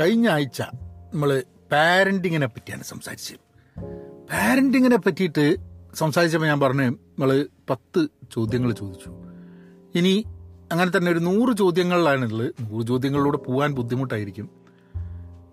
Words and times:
കഴിഞ്ഞ 0.00 0.26
ആഴ്ച 0.28 0.62
നമ്മൾ 1.12 1.30
പാരന്റിങ്ങിനെ 1.72 2.46
പറ്റിയാണ് 2.46 2.82
സംസാരിച്ചത്. 2.82 3.40
പാരന്റിങ്ങിനെ 4.30 4.96
പറ്റിയിട്ട് 4.96 5.44
സംസാരിച്ചപ്പോൾ 5.94 6.46
ഞാൻ 6.46 6.60
പറഞ്ഞു 6.60 6.82
നമ്മൾ 6.82 7.30
പത്ത് 7.70 8.00
ചോദ്യങ്ങൾ 8.32 8.72
ചോദിച്ചു. 8.72 9.10
ഇനി 9.94 10.14
അങ്ങനെ 10.72 10.90
തന്നെ 10.96 11.10
ഒരു 11.12 11.18
നൂറ് 11.18 11.56
ചോദ്യങ്ങളിലാണുള്ളത് 11.56 12.54
നൂറ് 12.60 12.86
ചോദ്യങ്ങളിലൂടെ 12.86 13.36
പോകാൻ 13.36 13.72
ബുദ്ധിമുട്ടായിരിക്കും. 13.72 14.46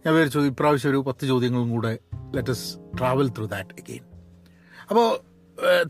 ഞാൻ 0.06 0.14
വിചാരിച്ചു 0.14 0.40
ഇപ്രാവശ്യം 0.40 0.91
ഒരു 0.91 0.98
പത്ത് 0.98 1.25
ചോദ്യങ്ങളും 1.25 1.70
കൂടെ 1.70 2.00
let's 2.36 2.68
travel 3.00 3.28
through 3.30 3.46
that 3.46 3.75
again 3.82 4.04
അപ്പോൾ 4.89 5.07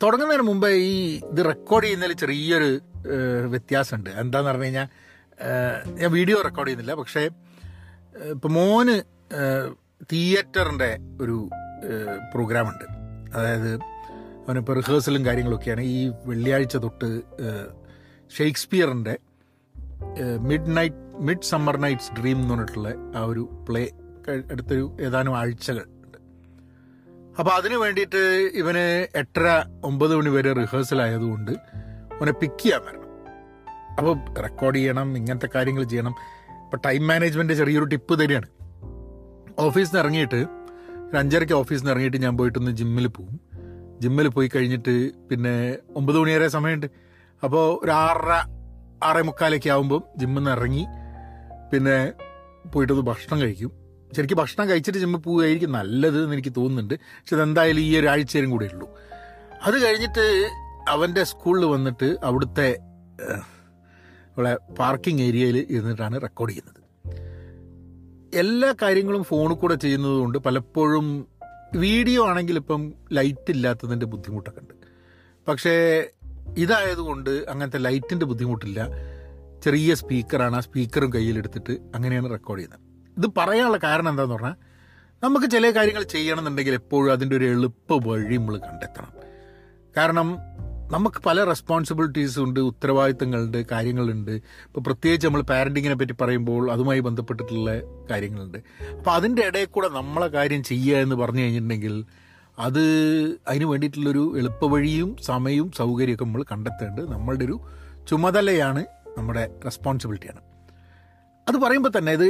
തുടങ്ങുന്നതിന് 0.03 0.43
മുമ്പ് 0.43 0.67
ഈ 0.67 0.95
ഇത് 1.31 1.45
റെക്കോർഡ് 1.45 1.85
ചെയ്യുന്നതിൽ 1.85 2.13
ചെറിയൊരു 2.13 2.69
വ്യത്യാസമുണ്ട്. 3.53 4.09
എന്താന്ന് 4.09 4.49
പറഞ്ഞു 4.49 4.63
കഴിഞ്ഞാൽ 4.63 4.87
ഞാൻ 6.01 6.11
വീഡിയോ 6.11 6.37
റെക്കോർഡ് 6.41 6.67
ചെയ്യുന്നില്ല 6.67 6.93
പക്ഷേ 6.93 7.23
ഇപ്പം 8.21 8.53
മോന് 8.53 9.01
തിയേറ്ററിന്റെ 10.11 10.97
ഒരു 11.21 11.49
പ്രോഗ്രാമുണ്ട്. 12.33 12.85
അതായത് 13.37 13.73
അവനിപ്പോൾ 14.47 14.75
റിഹേഴ്സലും 14.75 15.25
കാര്യങ്ങളൊക്കെയാണ്. 15.25 15.81
ഈ 15.81 16.11
വെള്ളിയാഴ്ച 16.25 16.77
തൊട്ട് 16.77 17.21
ഷേക്സ്പിയറിന്റെ 18.37 19.17
Mid 20.39 20.77
Night 20.77 20.95
Midsummer 21.41 21.77
Night's 21.77 22.11
Dream 22.19 22.37
എന്ന് 22.37 22.53
പറഞ്ഞിട്ടുള്ള 22.53 22.93
ആ 23.15 23.23
ഒരു 23.23 23.65
പ്ലേ 23.69 23.89
അടുത്തൊരു 24.51 24.97
ഏതാനും 25.01 25.37
ആഴ്ചകൾ 25.37 25.83
ഉണ്ട്. 25.83 26.17
അപ്പോൾ 27.39 27.51
അതിന് 27.51 27.75
വേണ്ടിയിട്ട് 27.75 28.21
ഇവന് 28.53 29.07
എട്ടര 29.15 29.63
ഒമ്പത് 29.83 30.15
മണി 30.15 30.29
വരെ 30.29 30.53
റിഹേഴ്സൽ 30.53 31.01
ആയതുകൊണ്ട് 31.01 31.51
അവനെ 31.51 32.31
പിക്ക് 32.31 32.61
ചെയ്യാൻ 32.61 32.81
വരണം. 32.85 33.09
അപ്പോൾ 33.97 34.41
റെക്കോർഡ് 34.41 34.75
ചെയ്യണം 34.75 35.17
ഇങ്ങനത്തെ 35.17 35.49
കാര്യങ്ങൾ 35.55 35.83
ചെയ്യണം. 35.83 36.15
ഇപ്പം 36.73 36.89
ടൈം 36.89 37.07
മാനേജ്മെന്റ് 37.07 37.53
ചെറിയൊരു 37.53 37.85
ടിപ്പ് 37.85 38.19
തരികയാണ്. 38.19 38.47
ഓഫീസിൽ 39.59 39.89
നിന്ന് 39.89 39.99
ഇറങ്ങിയിട്ട് 39.99 40.35
ഒരു 41.09 41.17
അഞ്ചരയ്ക്ക് 41.17 41.53
ഓഫീസിൽ 41.53 41.81
നിന്ന് 41.81 41.91
ഇറങ്ങിയിട്ട് 41.91 42.17
ഞാൻ 42.17 42.37
പോയിട്ടൊന്ന് 42.37 42.71
ജിമ്മിൽ 42.71 43.07
പോവും. 43.07 43.39
ജിമ്മിൽ 44.01 44.27
പോയി 44.27 44.49
കഴിഞ്ഞിട്ട് 44.55 45.11
പിന്നെ 45.27 45.77
ഒമ്പത് 45.95 46.17
മണി 46.19 46.31
വരെ 46.31 46.47
സമയമുണ്ട്. 46.47 46.87
അപ്പോൾ 47.43 47.79
ഒരു 47.83 47.91
ആറര 47.91 48.31
ആറേ 49.03 49.21
മുക്കാലൊക്കെ 49.21 49.69
ആകുമ്പോൾ 49.69 50.19
ജിമ്മിൽ 50.19 50.39
നിന്ന് 50.39 50.51
ഇറങ്ങി 50.51 50.85
പിന്നെ 51.73 52.11
പോയിട്ടൊന്ന് 52.69 53.03
ഭക്ഷണം 53.03 53.41
കഴിക്കും. 53.41 53.71
ശരിക്കും 54.15 54.37
ഭക്ഷണം 54.37 54.69
കഴിച്ചിട്ട് 54.69 54.99
ജിമ്മിൽ 54.99 55.19
പോവുകയായിരിക്കും 55.19 55.71
നല്ലത് 55.71 56.23
എന്ന് 56.23 56.35
എനിക്ക് 56.35 56.53
തോന്നുന്നുണ്ട്. 56.57 56.93
പക്ഷെ 56.93 57.35
അതെന്തായാലും 57.35 57.81
ഈ 57.81 57.99
ഒരു 57.99 58.07
ആഴ്ചയും 58.07 58.49
കൂടെ 58.49 58.69
ഉള്ളൂ. 58.73 58.89
അത് 59.63 59.85
കഴിഞ്ഞിട്ട് 59.85 60.49
അവന്റെ 60.89 61.23
സ്കൂളിൽ 61.23 61.65
വന്നിട്ട് 61.65 62.17
അവിടുത്തെ 62.23 62.79
ഇവിടെ 64.37 64.57
പാർക്കിംഗ് 64.79 65.21
ഏരിയയിൽ 65.21 65.67
ഇരുന്നിട്ടാണ് 65.69 66.21
റെക്കോർഡ് 66.21 66.51
ചെയ്യുന്നത്. 66.51 66.79
എല്ലാ 68.33 68.73
കാര്യങ്ങളും 68.81 69.23
ഫോണിൽ 69.23 69.55
കൂടെ 69.55 69.75
ചെയ്യുന്നത് 69.75 70.13
കൊണ്ട് 70.13 70.37
പലപ്പോഴും 70.37 71.27
വീഡിയോ 71.75 72.27
ആണെങ്കിൽ 72.27 72.55
ഇപ്പം 72.55 72.93
ലൈറ്റ് 73.11 73.51
ഇല്ലാത്തതിന്റെ 73.51 74.05
ബുദ്ധിമുട്ടൊക്കെ 74.05 74.59
ഉണ്ട്. 74.59 74.73
പക്ഷേ 75.47 76.05
ഇതായതുകൊണ്ട് 76.57 77.29
അങ്ങനത്തെ 77.29 77.77
ലൈറ്റിന്റെ 77.77 78.25
ബുദ്ധിമുട്ടില്ല. 78.25 78.87
ചെറിയ 79.63 79.93
സ്പീക്കറാണ് 79.93 80.55
ആ 80.55 80.59
സ്പീക്കറും 80.59 81.13
കയ്യിലെടുത്തിട്ട് 81.13 81.71
അങ്ങനെയാണ് 81.95 82.29
റെക്കോർഡ് 82.29 82.59
ചെയ്യുന്നത്. 82.59 82.79
ഇത് 83.17 83.27
പറയാനുള്ള 83.37 83.77
കാരണം 83.77 84.09
എന്താണെന്ന് 84.09 84.35
പറഞ്ഞാൽ 84.35 84.55
നമുക്ക് 85.23 85.45
ചില 85.45 85.71
കാര്യങ്ങൾ 85.71 86.03
ചെയ്യണമെന്നുണ്ടെങ്കിൽ 86.03 86.73
എപ്പോഴും 86.73 87.11
അതിന്റെ 87.11 87.35
ഒരു 87.35 87.45
എളുപ്പ 87.45 88.07
വഴി 88.07 88.37
നമ്മൾ 88.37 88.57
കണ്ടെത്തണം. 88.57 89.13
കാരണം 89.97 90.37
നമുക്ക് 90.93 91.19
പല 91.25 91.43
റെസ്പോൺസിബിലിറ്റീസ് 91.49 92.37
ഉണ്ട് 92.39 92.59
ഉത്തരവാദിത്തങ്ങളുണ്ട് 92.69 93.59
കാര്യങ്ങളുണ്ട്. 93.71 94.31
ഇപ്പോൾ 94.67 94.81
പ്രത്യേകിച്ച് 94.87 95.25
നമ്മൾ 95.27 95.41
പാരന്റിങ്ങിനെ 95.51 95.95
പറ്റി 96.01 96.15
പറയുമ്പോൾ 96.21 96.63
അതുമായി 96.71 96.99
ബന്ധപ്പെട്ടിട്ടുള്ള 96.99 97.69
കാര്യങ്ങളുണ്ട്. 98.11 98.59
അപ്പോൾ 98.97 99.11
അതിന്റെ 99.11 99.43
ഇടയിൽ 99.49 99.65
കൂടെ 99.65 99.89
നമ്മളെ 99.99 100.27
കാര്യം 100.27 100.63
ചെയ്യുക 100.63 101.03
എന്ന് 101.05 101.15
പറഞ്ഞു 101.15 101.41
കഴിഞ്ഞിട്ടുണ്ടെങ്കിൽ 101.41 101.95
അത് 102.57 102.83
അതിന് 103.47 103.65
വേണ്ടിയിട്ടുള്ളൊരു 103.65 104.23
എളുപ്പവഴിയും 104.41 105.09
സമയവും 105.29 105.71
സൗകര്യമൊക്കെ 105.79 106.25
നമ്മൾ 106.25 106.43
കണ്ടെത്തേണ്ടത് 106.51 107.07
നമ്മളുടെ 107.13 107.45
ഒരു 107.45 107.55
ചുമതലയാണ് 108.09 108.83
നമ്മുടെ 109.17 109.43
റെസ്പോൺസിബിലിറ്റിയാണ് 109.65 110.41
അത് 111.47 111.57
പറയുമ്പോൾ 111.63 111.91
തന്നെ 111.97 112.11
ഇത് 112.11 112.27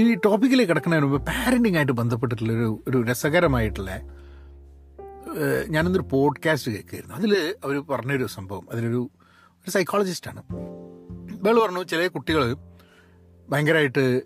ഈ 0.00 0.02
ടോപ്പിക്കിലേക്ക് 0.24 0.70
കിടക്കുന്നതിന് 0.70 1.06
മുമ്പ് 1.06 1.26
പാരന്റിങ് 1.26 1.76
ആയിട്ട് 1.76 1.92
ബന്ധപ്പെട്ടിട്ടുള്ളൊരു 1.92 2.68
ഒരു 2.88 2.98
രസകരമായിട്ടുള്ള 3.10 3.90
ഞാനൊന്നൊരു 5.68 6.04
പോഡ്കാസ്റ്റ് 6.10 6.72
കേൾക്കുമായിരുന്നു 6.72 7.14
അതിൽ 7.14 7.54
അവർ 7.64 7.78
പറഞ്ഞൊരു 7.78 8.26
സംഭവം. 8.26 8.66
അതിലൊരു 8.72 9.10
ഒരു 9.58 9.70
സൈക്കോളജിസ്റ്റാണ് 9.70 10.42
ഇയാൾ 11.44 11.60
പറഞ്ഞു 11.60 11.82
ചില 11.82 12.06
കുട്ടികൾ 12.06 12.56
ഭയങ്കരമായിട്ട് 13.48 14.22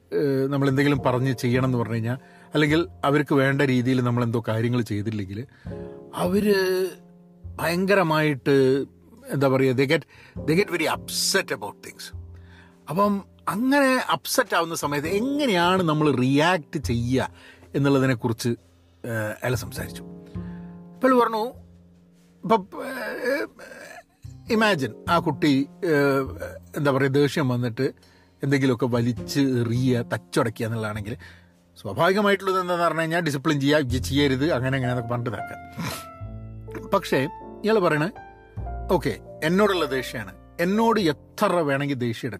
നമ്മൾ 0.47 0.69
എന്തെങ്കിലും 0.69 0.99
പറഞ്ഞ് 0.99 1.35
ചെയ്യണം 1.35 1.65
എന്ന് 1.65 1.79
പറഞ്ഞു 1.79 1.95
കഴിഞ്ഞാൽ 1.95 2.19
അല്ലെങ്കിൽ 2.55 2.89
അവർക്ക് 3.05 3.35
വേണ്ട 3.35 3.63
രീതിയിൽ 3.63 4.01
നമ്മൾ 4.01 4.25
എന്തോ 4.25 4.45
കാര്യങ്ങൾ 4.49 4.83
ചെയ്തില്ലെങ്കിൽ 4.83 5.47
അവർ 6.15 6.55
ഭയങ്കരമായിട്ട് 7.45 8.85
എന്താ 9.29 9.49
പറയുക 9.49 9.75
they 9.75 9.85
get 9.85 10.05
they 10.45 10.55
get 10.55 10.71
very 10.71 10.85
upset 10.85 11.55
about 11.55 11.89
things 11.89 12.17
അപ്പം 12.89 13.25
അങ്ങനെ 13.49 14.05
അപ്സെറ്റ് 14.13 14.55
ആവുന്ന 14.57 14.75
സമയത്ത് 14.75 15.09
എങ്ങനെയാണ് 15.09 15.83
നമ്മൾ 15.83 16.15
റിയാക്ട് 16.15 16.79
ചെയ്യുക 16.79 17.31
എന്നുള്ളതിനെക്കുറിച്ച് 17.75 18.49
അയാൾ 19.43 19.55
സംസാരിച്ചു. 19.55 20.05
അയാൾ 21.05 21.19
പറഞ്ഞു 21.19 21.45
ഇപ്പം 22.45 22.67
ഇമാജിൻ 24.51 25.05
ആ 25.09 25.19
കുട്ടി 25.19 25.69
എന്താ 26.77 26.91
പറയുക 26.91 27.11
ദേഷ്യം 27.11 27.49
വന്നിട്ട് 27.49 27.95
എന്തെങ്കിലുമൊക്കെ 28.43 28.87
വലിച്ച് 28.87 29.41
എറിയുക 29.41 30.03
തച്ചുടയ്ക്കുക 30.03 30.67
എന്നുള്ളതാണെങ്കിൽ 30.67 31.17
സ്വാഭാവികമായിട്ടുള്ളത് 31.79 32.61
എന്താണെന്ന് 32.61 32.85
പറഞ്ഞു 32.85 33.01
കഴിഞ്ഞാൽ 33.01 33.21
ഡിസിപ്ലിൻ 33.21 33.61
ചെയ്യുക 33.61 33.79
ഇത് 33.79 34.03
ചെയ്യരുത് 34.03 34.53
അങ്ങനെ 34.53 34.77
അങ്ങനെ 34.77 34.93
എന്നൊക്കെ 34.93 35.11
പറഞ്ഞിട്ട് 35.11 35.31
ഇതാക്കാം 35.31 36.91
പക്ഷേ 36.91 37.29
ഇയാൾ 37.65 37.79
പറയണേ 37.79 38.11
ഓക്കെ 38.93 39.19
എന്നോടുള്ള 39.45 39.85
ദേഷ്യമാണ്. 39.85 40.33
എന്നോട് 40.61 41.01
എത്ര 41.01 41.47
വേണമെങ്കിൽ 41.47 41.95
ദേഷ്യം 41.95 42.33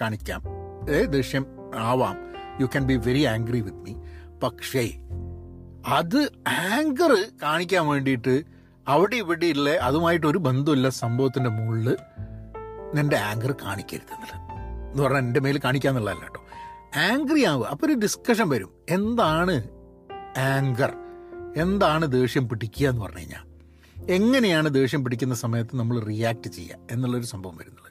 കാണിക്കാം. 0.00 0.42
ഏ 0.90 1.04
ദേഷ്യം 1.04 1.46
ആവാം. 1.74 2.16
You 2.60 2.66
can 2.66 2.86
be 2.86 2.94
very 2.94 3.24
angry 3.24 3.60
with 3.60 3.78
me 3.78 3.94
പക്ഷേ 4.42 4.84
അത് 5.88 6.32
ആങ്കർ 6.48 7.28
കാണിക്കാൻ 7.42 7.86
വേണ്ടിയിട്ട് 7.86 8.44
അവിടെ 8.88 9.16
ഇവിടെ 9.16 9.46
ഇല്ല 9.46 9.70
അതുമായിട്ട് 9.70 10.26
ഒരു 10.26 10.38
ബന്ധമില്ല 10.38 10.88
സംഭവത്തിന്റെ 10.88 11.50
മുകളിൽ 11.50 11.96
നിന്റെ 12.94 13.16
ആങ്കർ 13.16 13.52
കാണിക്കരുത് 13.52 14.12
എന്ന് 14.90 15.02
പറഞ്ഞാൽ 15.02 15.18
എന്റെ 15.18 15.40
മേൽ 15.40 15.60
കാണിക്കാന്നുള്ളതല്ല 15.64 16.20
കേട്ടോ. 16.20 16.44
ആംഗ്രി 16.96 17.44
ആവുക 17.44 17.66
അപ്പോൾ 17.66 17.86
ഒരു 17.86 17.92
ഡിസ്കഷൻ 17.92 18.48
വരും. 18.48 18.70
എന്താണ് 18.90 19.68
ആങ്കർ 20.38 20.92
എന്താണ് 21.56 22.12
ദേഷ്യം 22.12 22.48
പിടിക്കുക 22.48 22.88
എന്ന് 22.88 23.02
പറഞ്ഞു 23.02 23.18
കഴിഞ്ഞാൽ 23.18 23.44
എങ്ങനെയാണ് 24.10 24.74
ദേഷ്യം 24.74 25.04
പിടിക്കുന്ന 25.04 25.34
സമയത്ത് 25.34 25.76
നമ്മൾ 25.76 26.00
റിയാക്ട് 26.00 26.48
ചെയ്യുക 26.48 26.76
എന്നുള്ളൊരു 26.90 27.24
സംഭവം 27.24 27.56
വരുന്നത്. 27.56 27.90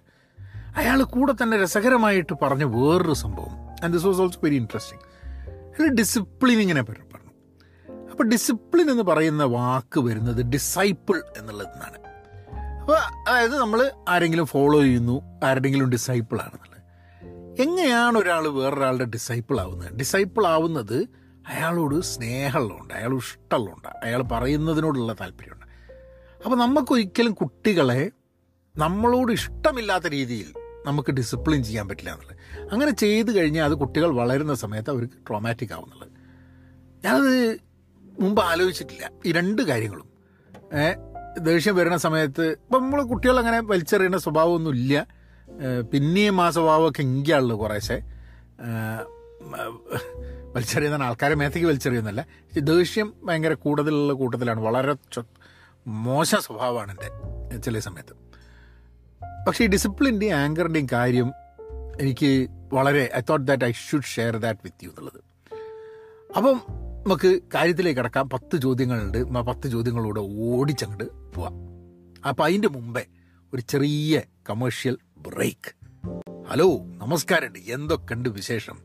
അയാൾ 0.78 1.04
കൂടെ 1.04 1.34
തന്നെ 1.44 1.64
രസകരമായിട്ട് 1.64 2.34
പറഞ്ഞ 2.42 2.64
വേറൊരു 2.64 3.14
സംഭവം. 3.14 3.70
And 3.84 3.94
this 3.94 4.06
was 4.06 4.22
also 4.22 4.40
very 4.44 4.56
interesting 4.56 5.04
അയാൾ 5.48 5.90
ഡിസിപ്ലിനിങ്ങിനെ 5.94 6.82
പറ്റി 6.82 7.02
അപ്പോൾ 8.18 8.30
ഡിസിപ്ലിൻ 8.30 8.92
എന്ന് 8.92 9.04
പറയുന്ന 9.04 9.44
വാക്ക് 9.44 10.00
വരുന്നത് 10.00 10.46
ഡിസൈപ്പിൾ 10.46 11.24
എന്നുള്ളത് 11.38 11.68
നിന്നാണ് 11.68 11.98
അപ്പോൾ 12.80 12.98
അതായത് 13.30 13.58
നമ്മൾ 13.60 13.92
ആരെങ്കിലും 14.10 14.46
ഫോളോ 14.46 14.82
ചെയ്യുന്നു 14.82 15.22
ആരുടെങ്കിലും 15.44 15.90
ഡിസൈപ്പിൾ 15.90 16.42
ആണെന്നുള്ളത്. 16.42 16.82
എങ്ങനെയാണ് 17.62 18.18
ഒരാൾ 18.18 18.48
വേറൊരാളുടെ 18.48 19.06
ഡിസൈപ്പിൾ 19.06 19.60
ആവുന്നത്? 19.60 19.94
ഡിസൈപ്പിൾ 19.94 20.48
ആവുന്നത് 20.48 21.08
അയാളോട് 21.48 22.02
സ്നേഹമുള്ളതുകൊണ്ട് 22.02 22.94
അയാൾ 22.94 23.16
ഇഷ്ടമുള്ളതുകൊണ്ട് 23.16 23.88
അയാൾ 24.04 24.22
പറയുന്നതിനോടുള്ള 24.22 25.14
താല്പര്യമുണ്ട്. 25.14 25.66
അപ്പോൾ 26.44 26.58
നമുക്കൊരിക്കലും 26.58 27.34
കുട്ടികളെ 27.34 28.12
നമ്മളോട് 28.78 29.32
ഇഷ്ടമില്ലാത്ത 29.32 30.08
രീതിയിൽ 30.08 30.54
നമുക്ക് 30.86 31.12
ഡിസിപ്ലിൻ 31.12 31.64
ചെയ്യാൻ 31.64 31.88
പറ്റില്ല 31.88 32.12
എന്നുള്ളത്. 32.12 32.68
അങ്ങനെ 32.72 32.92
ചെയ്ത് 32.92 33.36
കഴിഞ്ഞാൽ 33.36 33.66
അത് 33.66 33.76
കുട്ടികൾ 33.76 34.12
വളരുന്ന 34.12 34.54
സമയത്ത് 34.54 34.90
അവർക്ക് 34.90 35.14
ട്രോമാറ്റിക് 35.28 35.74
ആവുന്നുള്ളത്. 35.74 36.12
ഞാനത് 37.06 37.67
മുമ്പ് 38.20 38.42
ആലോചിച്ചിട്ടില്ല. 38.42 39.12
ഈ 39.26 39.32
രണ്ട് 39.32 39.62
കാര്യങ്ങളും. 39.62 40.08
ദേഷ്യം 41.40 41.76
വരുന്ന 41.76 41.98
സമയത്ത് 41.98 42.46
ഇപ്പം 42.52 42.82
നമ്മൾ 42.84 43.04
കുട്ടികൾ 43.04 43.40
അങ്ങനെ 43.40 43.60
വലിച്ചെറിയുന്ന 43.60 44.18
സ്വഭാവമൊന്നും 44.18 44.72
ഇല്ല. 44.72 45.08
പിന്നെയും 45.94 46.42
ആ 46.42 46.50
സ്വഭാവമൊക്കെ 46.50 47.02
എങ്കിയാണല്ലോ 47.02 47.60
കുറേശ്ശെ. 47.60 48.02
വലിച്ചെറിയുന്ന 50.56 51.04
ആൾക്കാരെ 51.04 51.36
മേത്തേക്ക് 51.36 51.68
വലിച്ചെറിയുന്നല്ല 51.68 52.26
ദേഷ്യം 52.60 53.14
ഭയങ്കര 53.24 53.54
കൂടുതലുള്ള 53.54 54.14
കൂട്ടത്തിലാണ്. 54.14 54.60
വളരെ 54.60 54.96
മോശം 55.88 56.42
സ്വഭാവമാണ് 56.42 56.92
എന്റെ 56.92 57.58
ചില 57.58 57.80
സമയത്ത്. 57.80 58.14
പക്ഷേ 59.48 59.64
ഈ 59.64 59.68
ഡിസിപ്ലിന്റെയും 59.68 60.34
ആങ്കറിന്റെയും 60.34 60.88
കാര്യം 60.92 61.32
എനിക്ക് 62.02 62.50
വളരെ 62.74 63.12
I 63.16 63.22
thought 63.30 63.48
that 63.48 63.66
I 63.66 63.72
should 63.72 64.04
share 64.04 64.38
that 64.38 64.60
with 64.64 64.84
you 64.84 64.90
എന്നുള്ളത്. 64.90 65.22
അപ്പം 66.38 66.62
നമുക്ക് 67.08 67.40
കാര്യത്തിലേക്ക് 67.56 68.00
കിടക്കാം. 68.00 68.30
പത്ത് 68.30 68.62
ചോദ്യങ്ങളുണ്ട്. 68.62 69.18
ആ 69.18 69.42
പത്ത് 69.42 69.68
ചോദ്യങ്ങളൂടെ 69.72 70.20
ഓടിച്ചങ്ങോട്ട് 70.20 71.34
പോവാം. 71.34 71.54
അപ്പം 72.28 72.46
അതിന്റെ 72.46 72.68
മുമ്പേ 72.68 73.06
ഒരു 73.54 73.62
ചെറിയ 73.62 74.22
കമേഴ്ഷ്യൽ 74.50 74.98
ബ്രേക്ക് 75.18 75.70
ഹലോ 76.50 76.78
നമസ്കാരമുണ്ട് 76.78 77.60
എന്തൊക്കെയുണ്ട് 77.60 78.30
വിശേഷം? 78.30 78.78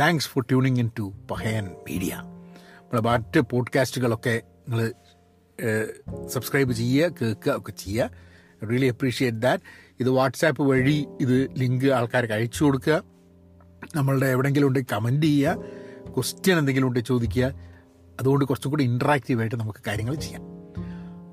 Thanks 0.00 0.28
for 0.28 0.42
tuning 0.42 0.78
in 0.78 0.90
to 0.98 1.12
Pahayan 1.30 1.64
Media 1.64 2.14
നമ്മളെ 2.14 3.00
മറ്റ് 3.00 3.40
പോഡ്കാസ്റ്റുകളൊക്കെ 3.40 4.42
നിങ്ങൾ 4.68 4.92
സബ്സ്ക്രൈബ് 6.26 6.72
ചെയ്യുക 6.72 7.14
കേൾക്കുക 7.22 7.54
ഒക്കെ 7.56 7.72
ചെയ്യുക. 7.72 8.10
റിയലി 8.70 8.86
അപ്രീഷിയേറ്റ് 8.86 9.38
ദാറ്റ് 9.38 9.62
ഇത് 10.00 10.10
വാട്സാപ്പ് 10.10 10.62
വഴി 10.62 11.06
ഇത് 11.20 11.48
ലിങ്ക് 11.58 11.88
ആൾക്കാർക്ക് 11.92 12.32
അയച്ചു 12.32 12.64
കൊടുക്കുക. 12.64 13.02
നമ്മളുടെ 13.96 14.26
എവിടെയെങ്കിലും 14.26 14.66
ഉണ്ടെങ്കിൽ 14.66 14.94
കമന്റ് 14.94 15.26
ചെയ്യുക. 15.26 15.83
ക്വസ്റ്റ്യൻ 16.14 16.58
എന്തെങ്കിലും 16.58 16.86
ഉണ്ടെങ്കിൽ 16.86 17.08
ചോദിക്കുക. 17.08 17.44
അതുകൊണ്ട് 18.20 18.44
കുറച്ചും 18.44 18.70
കൂടി 18.70 18.84
ഇൻട്രാക്റ്റീവായിട്ട് 18.84 19.56
നമുക്ക് 19.56 19.78
കാര്യങ്ങൾ 19.86 20.14
ചെയ്യാം. 20.14 20.42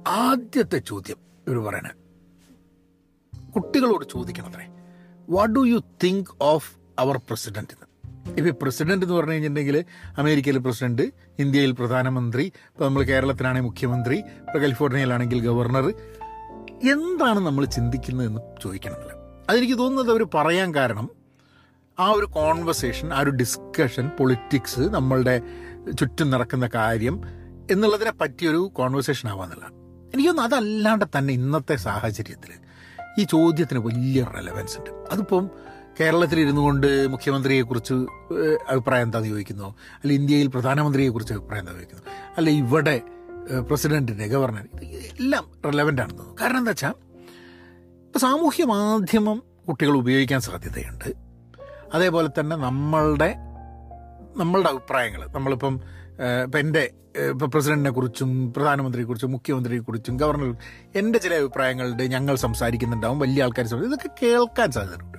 ആദ്യത്തെ 0.08 0.78
ചോദ്യം 0.78 1.18
ഇവർ 1.48 1.58
പറയണേ. 1.58 1.90
കുട്ടികളോട് 3.56 4.06
ചോദിക്കണത്രേ. 4.12 4.68
What 5.30 5.56
do 5.56 5.66
you 5.66 5.82
think 6.04 6.30
of 6.42 6.72
our 7.00 7.18
president 7.18 7.74
എന്ന്. 7.74 7.92
ഇപ്പോൾ 8.38 8.60
പ്രസിഡന്റ് 8.62 9.06
എന്ന് 9.06 9.16
പറഞ്ഞു 9.16 9.32
കഴിഞ്ഞിട്ടുണ്ടെങ്കിൽ 9.32 9.86
അമേരിക്കയിലെ 10.18 10.60
പ്രസിഡന്റ് 10.60 11.02
ഇന്ത്യയിൽ 11.40 11.72
പ്രധാനമന്ത്രി 11.72 12.44
ഇപ്പോൾ 12.44 12.86
നമ്മൾ 12.86 13.04
കേരളത്തിലാണെങ്കിൽ 13.04 13.70
മുഖ്യമന്ത്രി 13.70 14.18
ഇപ്പോൾ 14.18 14.60
കാലിഫോർണിയയിലാണെങ്കിൽ 14.60 15.42
ഗവർണർ 15.42 15.94
എന്താണ് 16.92 17.40
നമ്മൾ 17.40 17.66
ചിന്തിക്കുന്നതെന്ന് 17.66 18.42
ചോദിക്കണമെന്നില്ല. 18.64 19.14
അതെനിക്ക് 19.50 19.78
തോന്നുന്നത് 19.78 20.12
അവർ 20.12 20.28
പറയാൻ 20.34 20.76
കാരണം 20.76 21.21
ആ 22.04 22.08
ഒരു 22.18 22.28
കോൺവെർസേഷൻ 22.38 23.08
ആ 23.14 23.20
ഒരു 23.20 23.32
ഡിസ്കഷൻ 23.42 24.06
പൊളിറ്റിക്സ് 24.20 24.84
നമ്മളുടെ 24.96 25.36
ചുറ്റും 26.00 26.28
നടക്കുന്ന 26.34 26.66
കാര്യം 26.76 27.16
എന്നുള്ളതിനെ 27.72 28.14
പറ്റിയൊരു 28.22 28.62
കോൺവെർസേഷൻ 28.80 29.30
ആവാന്നുള്ളതാണ് 29.34 29.76
എനിക്കൊന്നും 30.14 30.44
അതല്ലാണ്ട് 30.44 31.06
തന്നെ 31.16 31.32
ഇന്നത്തെ 31.34 31.76
സാഹചര്യത്തിൽ 31.88 32.52
ഈ 33.20 33.24
ചോദ്യത്തിന് 33.24 33.80
വലിയ 33.88 34.20
റെലവൻസ് 34.36 34.76
ഉണ്ട്. 34.80 34.92
അതിപ്പം 35.14 35.46
കേരളത്തിൽ 36.00 36.40
ഇരുന്നു 36.40 36.62
കൊണ്ട് 36.62 36.88
മുഖ്യമന്ത്രിയെക്കുറിച്ച് 37.14 37.96
അഭിപ്രായം 38.72 39.06
എന്താ 39.08 39.20
ചോദിക്കുന്നു? 39.30 39.68
അല്ല 40.02 40.12
ഇന്ത്യയിൽ 40.20 40.48
പ്രധാനമന്ത്രിയെക്കുറിച്ച് 40.56 41.34
അഭിപ്രായം 41.38 41.64
എന്താ 41.64 41.74
ചോദിക്കുന്നു? 41.78 42.04
അല്ല 42.38 42.50
ഇവിടെ 42.62 42.96
പ്രസിഡന്റിന്റെ 43.70 44.28
ഗവർണർ 44.28 44.66
എല്ലാം 45.20 45.46
റെലവന്റ് 45.66 46.02
ആണെന്ന് 46.02 46.28
കാരണം 46.42 46.60
എന്താ 46.62 46.74
വെച്ചാൽ 46.76 46.96
ഇപ്പോൾ 48.06 48.20
സാമൂഹ്യ 48.20 48.66
മാധ്യമം 48.74 49.38
കുട്ടികൾ 49.70 49.94
ഉപയോഗിക്കാൻ 50.04 50.42
സാധ്യതയുണ്ട്. 50.50 51.10
അതേപോലെ 51.94 52.30
തന്നെ 52.40 52.56
നമ്മളുടെ 52.56 53.36
നമ്മളുടെ 54.38 54.70
അഭിപ്രായങ്ങൾ 54.70 55.28
നമ്മളിപ്പം 55.28 55.82
ഇപ്പം 56.44 56.60
എന്റെ 56.60 56.94
ഇപ്പം 57.30 57.52
പ്രസിഡന്റിനെ 57.52 57.92
കുറിച്ചും 57.92 58.54
പ്രധാനമന്ത്രിയെക്കുറിച്ചും 58.54 59.32
മുഖ്യമന്ത്രിയെക്കുറിച്ചും 59.32 60.18
ഗവർണർ 60.18 60.56
എന്റെ 60.96 61.20
ചില 61.20 61.34
അഭിപ്രായങ്ങളുണ്ട് 61.34 62.04
ഞങ്ങൾ 62.04 62.36
സംസാരിക്കുന്നുണ്ടാവും 62.36 63.20
വലിയ 63.20 63.44
ആൾക്കാർ 63.44 63.66
ഇതൊക്കെ 63.86 64.10
കേൾക്കാൻ 64.24 64.72
സാധ്യതയുണ്ട് 64.72 65.18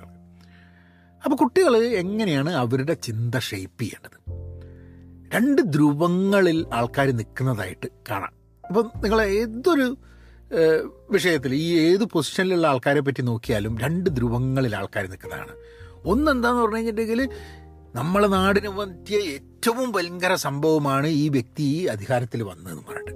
അപ്പോൾ 1.23 1.35
കുട്ടികൾ 1.35 1.77
എങ്ങനെയാണ് 1.77 2.49
അവരുടെ 2.55 2.93
ചിന്ത 2.93 3.39
ഷെയ്പ്പ് 3.39 3.81
ചെയ്യേണ്ടത്? 3.81 4.17
രണ്ട് 5.35 5.61
ധ്രുവങ്ങളിൽ 5.61 6.65
ആൾക്കാർ 6.73 7.07
നിൽക്കുന്നതായിട്ട് 7.11 7.87
കാണാം. 8.09 8.33
ഇപ്പം 8.69 8.91
നിങ്ങൾ 9.03 9.21
ഏതൊരു 9.21 9.97
വിഷയത്തിൽ 11.09 11.53
ഈ 11.53 11.79
ഏത് 11.79 12.03
പൊസിഷനിലുള്ള 12.03 12.67
ആൾക്കാരെ 12.67 12.99
പറ്റി 12.99 13.21
നോക്കിയാലും 13.21 13.77
രണ്ട് 13.77 14.09
ധ്രുവങ്ങളിൽ 14.09 14.75
ആൾക്കാർ 14.75 15.05
നിൽക്കുന്നതാണ്. 15.05 15.55
ഒന്നെന്താന്ന് 16.05 16.61
പറഞ്ഞു 16.61 16.75
കഴിഞ്ഞിട്ടുണ്ടെങ്കിൽ 16.75 17.29
നമ്മളെ 17.95 18.27
നാടിന് 18.27 18.69
പറ്റിയ 18.69 19.17
ഏറ്റവും 19.17 19.91
ഭയങ്കര 19.91 20.35
സംഭവമാണ് 20.35 21.07
ഈ 21.07 21.29
വ്യക്തി 21.29 21.63
ഈ 21.63 21.85
അധികാരത്തിൽ 21.85 22.43
വന്നതെന്ന് 22.43 22.83
പറഞ്ഞിട്ട്. 22.89 23.13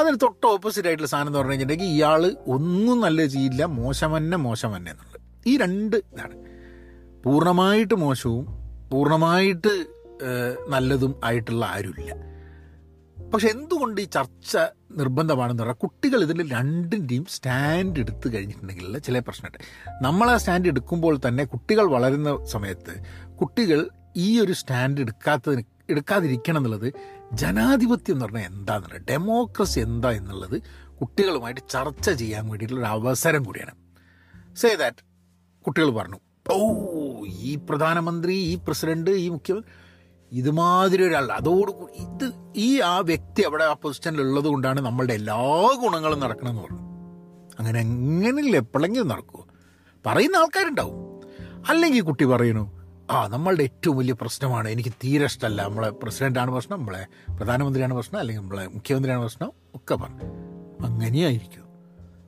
അതിന് 0.00 0.18
തൊട്ട് 0.22 0.46
ഓപ്പോസിറ്റ് 0.46 0.88
ആയിട്ടുള്ള 0.88 1.08
സാധനം 1.08 1.28
എന്ന് 1.28 1.38
പറഞ്ഞു 1.38 1.52
കഴിഞ്ഞിട്ടുണ്ടെങ്കിൽ 1.52 1.94
ഇയാൾ 1.94 2.36
ഒന്നും 2.46 3.00
നല്ല 3.00 3.26
ചെയ്യില്ല 3.26 3.64
മോശം 3.64 4.16
തന്നെ 4.16 4.36
മോശം 4.38 4.76
തന്നെ 4.76 4.90
എന്നുള്ളത്. 4.92 5.20
ഈ 5.46 5.56
രണ്ട് 5.56 5.96
ഇതാണ്. 5.96 6.36
പൂർണമായിട്ട് 7.24 7.94
മോശവും 7.94 8.46
പൂർണമായിട്ട് 8.90 9.86
നല്ലതും 10.68 11.14
ആയിട്ടുള്ള 11.24 11.64
ആരുമില്ല. 11.64 12.37
പക്ഷെ 13.32 13.48
എന്തുകൊണ്ട് 13.48 14.00
ഈ 14.00 14.04
ചർച്ച 14.04 14.56
നിർബന്ധമാണെന്ന് 14.90 15.62
പറഞ്ഞാൽ 15.62 15.78
കുട്ടികൾ 15.84 16.22
ഇതിൽ 16.22 16.52
രണ്ടിന്റെയും 16.52 17.24
സ്റ്റാൻഡ് 17.24 18.00
എടുത്ത് 18.00 18.34
കഴിഞ്ഞിട്ടുണ്ടെങ്കിൽ 18.34 18.98
ചില 18.98 19.18
പ്രശ്നമുണ്ട്. 19.18 19.58
നമ്മൾ 20.02 20.30
ആ 20.30 20.36
സ്റ്റാൻഡ് 20.36 20.68
എടുക്കുമ്പോൾ 20.68 21.20
തന്നെ 21.28 21.44
കുട്ടികൾ 21.44 21.86
വളരുന്ന 21.90 22.44
സമയത്ത് 22.44 22.94
കുട്ടികൾ 23.40 23.90
ഈ 24.16 24.40
ഒരു 24.40 24.52
സ്റ്റാൻഡ് 24.52 25.00
എടുക്കാത്തതിന് 25.00 25.64
എടുക്കാതിരിക്കണം 25.90 26.58
എന്നുള്ളത് 26.58 26.88
ജനാധിപത്യം 27.32 28.14
എന്ന് 28.14 28.24
പറഞ്ഞാൽ 28.24 28.46
എന്താണെന്നുള്ളത് 28.46 29.04
ഡെമോക്രസി 29.08 29.80
എന്താ 29.80 30.10
എന്നുള്ളത് 30.10 30.56
കുട്ടികളുമായിട്ട് 31.00 31.60
ചർച്ച 31.70 32.10
ചെയ്യാൻ 32.10 32.48
വേണ്ടിയിട്ടുള്ള 32.48 32.80
ഒരു 32.80 32.90
അവസരം 32.90 33.44
കൂടിയാണ്. 33.44 33.74
സേ 34.56 34.74
ദാറ്റ് 34.74 35.02
കുട്ടികൾ 35.66 35.90
പറഞ്ഞു 35.90 36.18
ഓ 36.52 36.58
ഈ 37.24 37.58
പ്രധാനമന്ത്രി 37.68 38.34
ഈ 38.52 38.54
പ്രസിഡന്റ് 38.56 39.10
ഈ 39.10 39.28
മുഖ്യമന്ത്രി 39.28 39.72
ഇതുമാതിരി 40.32 41.02
ഒരാൾ 41.02 41.32
അതോട് 41.32 41.70
ഇത് 41.94 42.32
ഈ 42.56 42.80
ആ 42.80 42.98
വ്യക്തി 42.98 43.42
അവിടെ 43.42 43.64
ആ 43.64 43.72
പൊസിഷനിൽ 43.72 44.20
ഉള്ളത് 44.20 44.44
കൊണ്ടാണ് 44.44 44.80
നമ്മളുടെ 44.80 45.14
എല്ലാ 45.14 45.36
ഗുണങ്ങളും 45.82 46.20
നടക്കണമെന്ന് 46.20 46.62
പറഞ്ഞു. 46.62 46.78
അങ്ങനെ 47.58 47.80
എങ്ങനെയില്ല 47.80 48.56
എപ്പോഴെങ്കിലും 48.56 49.08
നടക്കുമോ 49.08 49.46
പറയുന്ന 50.06 50.36
ആൾക്കാരുണ്ടാവും. 50.36 51.20
അല്ലെങ്കിൽ 51.68 52.00
കുട്ടി 52.00 52.24
പറയുന്നു 52.24 52.78
ആ 53.10 53.26
നമ്മളുടെ 53.26 53.62
ഏറ്റവും 53.62 53.96
വലിയ 53.96 54.12
പ്രശ്നമാണ്. 54.12 54.68
എനിക്ക് 54.68 54.88
തീരെ 54.88 55.24
ഇഷ്ടമല്ല. 55.24 55.62
നമ്മളെ 55.62 55.90
പ്രസിഡന്റാണ് 55.90 56.50
പ്രശ്നം 56.50 56.78
നമ്മളെ 56.78 57.06
പ്രധാനമന്ത്രിയാണ് 57.36 57.94
പ്രശ്നം 57.94 58.20
അല്ലെങ്കിൽ 58.20 58.42
നമ്മളെ 58.42 58.66
മുഖ്യമന്ത്രിയാണ് 58.66 59.22
പ്രശ്നം 59.22 59.52
ഒക്കെ 59.74 59.94
പറഞ്ഞു. 59.94 60.24
അങ്ങനെയായിരിക്കും. 60.86 61.64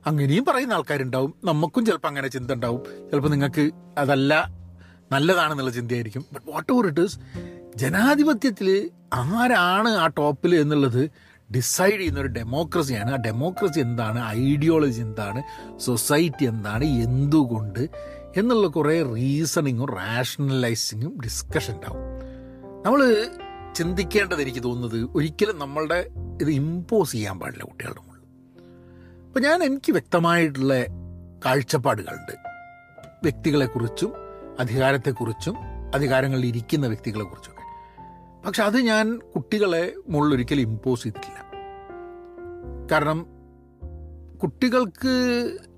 അങ്ങനെയും 0.05 0.45
പറയുന്ന 0.45 0.73
ആൾക്കാരുണ്ടാവും. 0.73 1.33
നമുക്കും 1.43 1.85
ചിലപ്പോൾ 1.85 2.07
അങ്ങനെ 2.07 2.27
ചിന്ത 2.27 2.51
ഉണ്ടാവും. 2.51 3.09
ചിലപ്പോൾ 3.09 3.29
നിങ്ങൾക്ക് 3.29 3.71
അതല്ല 3.97 4.49
നല്ലതാണെന്നുള്ള 5.11 5.71
ചിന്തയായിരിക്കും. 5.71 6.25
But 6.33 6.51
what 6.51 6.73
or 6.73 6.87
it 6.87 7.01
is 7.01 7.19
ജനാധിപത്യത്തിൽ 7.75 8.89
ആരാണ് 9.13 9.89
ആ 9.89 10.07
ടോപ്പിൽ 10.07 10.55
എന്നുള്ളത് 10.55 11.11
ഡിസൈഡ് 11.55 11.93
ചെയ്യുന്ന 11.93 12.19
ഒരു 12.19 12.27
ഡെമോക്രസിയാണ്. 12.27 13.11
ആ 13.11 13.15
ഡെമോക്രസി 13.15 13.79
എന്താണ്? 13.79 14.25
ഐഡിയോളജി 14.25 15.01
എന്താണ്? 15.01 15.43
സൊസൈറ്റി 15.79 16.45
എന്താണ്? 16.45 16.83
എന്തുകൊണ്ട്? 16.83 17.89
എന്നുള്ള 18.37 18.67
കുറേ 18.67 19.03
റീസണിങ്ങും 19.03 19.87
റാഷണലൈസിങ്ങും 19.87 21.21
ഡിസ്കഷൻ 21.23 21.73
ഉണ്ടാവും 21.73 22.01
നമ്മൾ 22.85 23.27
ചിന്തിക്കേണ്ടത് 23.75 24.41
എനിക്ക് 24.41 24.63
തോന്നുന്നത് 24.63 25.09
ഒരിക്കലും 25.15 25.59
നമ്മളുടെ 25.59 26.09
ഇത് 26.41 26.49
ഇമ്പോസ് 26.49 27.11
ചെയ്യാൻ 27.11 27.39
പാടില്ല 27.39 27.63
കുട്ടികളുടെ 27.63 27.99
മുകളിൽ. 27.99 28.23
അപ്പം 29.27 29.41
ഞാൻ 29.41 29.63
എനിക്ക് 29.63 29.91
വ്യക്തമായിട്ടുള്ള 29.91 30.73
കാഴ്ചപ്പാടുകളുണ്ട്. 31.45 32.31
വ്യക്തികളെക്കുറിച്ചും 33.23 34.13
അധികാരത്തെക്കുറിച്ചും 34.59 35.55
അധികാരങ്ങളിൽ 35.95 36.45
ഇരിക്കുന്ന 36.45 36.87
വ്യക്തികളെക്കുറിച്ചൊക്കെ 36.87 37.60
പക്ഷെ 38.45 38.63
അത് 38.63 38.77
ഞാൻ 38.77 39.19
കുട്ടികളെ 39.35 39.93
മുകളിൽ 40.09 40.33
ഒരിക്കലും 40.33 40.61
ഇമ്പോസ് 40.61 41.03
ചെയ്തിട്ടില്ല. 41.03 41.51
കാരണം 42.91 43.25
കുട്ടികൾക്ക് 44.37 45.13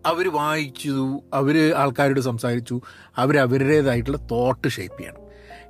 അവർ 0.05 0.31
വായിച്ചു 0.33 1.21
അവർ 1.33 1.73
ആൾക്കാരോട് 1.77 2.19
സംസാരിച്ചു 2.19 2.81
അവർ 3.17 3.37
അവരുടേതായിട്ടുള്ള 3.37 4.17
തോട്ട് 4.31 4.67
ഷേപ്പ് 4.67 4.99
ചെയ്യണം. 4.99 5.19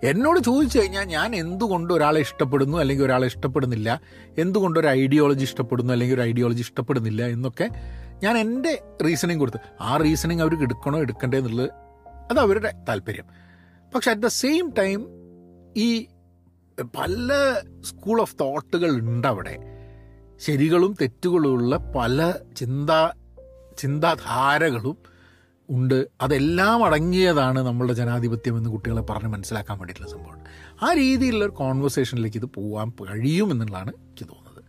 എന്നോട് 0.03 0.39
ചോദിച്ചു 0.39 0.79
കഴിഞ്ഞാൽ 0.79 1.03
ഞാൻ 1.03 1.35
എന്തുകൊണ്ട് 1.35 1.93
ഒരാളെ 1.93 2.19
ഇഷ്ടപ്പെടുന്നു 2.19 2.77
അല്ലെങ്കിൽ 2.77 3.03
ഒരാളെ 3.03 3.25
ഇഷ്ടപ്പെടുന്നില്ല 3.25 4.01
എന്തുകൊണ്ട് 4.37 4.79
ഒരു 4.79 4.87
ഐഡിയോളജി 4.87 5.43
ഇഷ്ടപ്പെടുന്നു 5.43 5.93
അല്ലെങ്കിൽ 5.93 6.15
ഒരു 6.15 6.21
ഐഡിയോളജി 6.21 6.61
ഇഷ്ടപ്പെടുന്നില്ല 6.61 7.27
എന്നൊക്കെ 7.27 7.69
ഞാൻ 8.23 8.37
എന്റെ 8.37 8.83
റീസണിങ് 9.05 9.39
കൊടുത്ത് 9.39 9.57
ആ 9.81 9.97
റീസണിങ് 9.97 10.41
അവർക്ക് 10.41 10.63
എടുക്കണോ 10.63 10.99
എടുക്കണ്ടേ 10.99 11.37
എന്നുള്ളത് 11.37 11.69
അത് 12.31 12.39
അവരുടെ 12.39 12.73
താല്പര്യം. 12.89 13.25
പക്ഷെ 13.95 14.11
അറ്റ് 14.11 14.21
ദ 14.21 14.27
സെയിം 14.27 14.73
ടൈം 14.77 15.07
ഈ 15.77 16.07
പല 16.81 17.33
സ്കൂൾ 17.81 18.21
ഓഫ് 18.21 18.35
തോട്ടുകൾ 18.41 18.99
ഉണ്ട് 18.99 19.27
അവിടെ 19.27 19.59
ശരികളും 20.39 20.95
തെറ്റുകളുമുള്ള 21.01 21.77
പല 21.77 22.33
ചിന്താ 22.57 23.13
ചിന്താധാരകളും 23.77 24.97
ഉണ്ട്. 25.69 26.07
അതെല്ലാം 26.21 26.83
അടങ്ങിയതാണ് 26.83 27.59
നമ്മളുടെ 27.59 27.93
ജനാധിപത്യം 27.93 28.57
എന്ന് 28.57 28.69
കുട്ടികളെ 28.69 29.01
പറഞ്ഞ് 29.01 29.29
മനസ്സിലാക്കാൻ 29.29 29.77
വേണ്ടിയിട്ടുള്ള 29.77 30.11
സംഭവമാണ് 30.11 30.45
ആ 30.83 30.93
രീതിയിലുള്ള 30.93 31.43
ഒരു 31.45 31.51
കോൺവെർസേഷനിലേക്ക് 31.51 32.37
ഇത് 32.37 32.45
പോകാൻ 32.45 32.89
കഴിയുമെന്നുള്ളതാണ് 32.89 33.89
എനിക്ക് 33.89 34.29
തോന്നുന്നത്. 34.29 34.63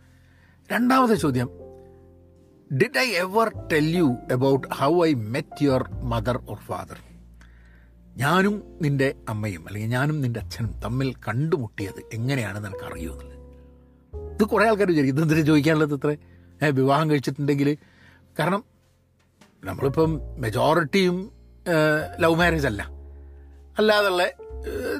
രണ്ടാമത്തെ 0.73 1.13
ചോദ്യം. 1.13 1.49
Did 2.77 2.99
I 2.99 3.09
ever 3.09 3.51
tell 3.73 3.97
you 3.97 4.15
about 4.31 4.67
how 4.67 5.05
I 5.05 5.13
met 5.13 5.63
your 5.63 5.89
mother 6.03 6.39
or 6.49 6.57
father 6.57 6.97
ഞാനും 8.17 8.77
നിന്റെ 8.81 9.15
അമ്മയും 9.29 9.67
അല്ലെങ്കിൽ 9.67 9.89
ഞാനും 9.89 10.21
നിന്റെ 10.21 10.39
അച്ഛനും 10.39 10.79
തമ്മിൽ 10.79 11.13
കണ്ടുമുട്ടിയത് 11.13 12.01
എങ്ങനെയാണെന്ന് 12.13 12.69
എനിക്ക് 12.69 12.85
അറിയുമെന്നുള്ളത് 12.85 13.35
ഇത് 14.35 14.43
കുറേ 14.43 14.67
ആൾക്കാർ 14.67 14.87
വിചാരിക്കും 14.87 15.17
ഇതെന്തിനു 15.17 15.41
ചോദിക്കാനുള്ളത് 15.41 15.93
ഇത്ര? 15.93 16.15
വിവാഹം 16.69 17.09
കഴിച്ചിട്ടുണ്ടെങ്കിൽ 17.09 17.77
കാരണം 18.39 18.63
നമ്മളിപ്പം 19.63 20.19
മെജോറിറ്റിയും 20.39 21.31
ലവ് 22.19 22.35
മാരേജ് 22.35 22.67
അല്ല. 22.67 22.81
അല്ലാതുള്ള 23.77 24.27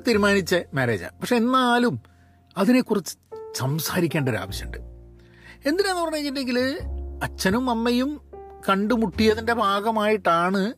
തീരുമാനിച്ച 0.07 0.55
മാരേജാണ് 0.73 1.19
പക്ഷെ 1.19 1.35
എന്നാലും 1.35 1.99
അതിനെക്കുറിച്ച് 2.57 3.17
സംസാരിക്കേണ്ട 3.55 4.29
ഒരു 4.29 4.37
ആവശ്യമുണ്ട്. 4.37 4.77
എന്തിനാന്ന് 5.65 6.01
പറഞ്ഞു 6.01 6.15
കഴിഞ്ഞിട്ടുണ്ടെങ്കിൽ 6.15 6.79
അച്ഛനും 7.23 7.69
അമ്മയും 7.69 8.21
കണ്ടുമുട്ടിയതിന്റെ 8.69 9.53
ഭാഗമായിട്ടാണ് 9.53 10.73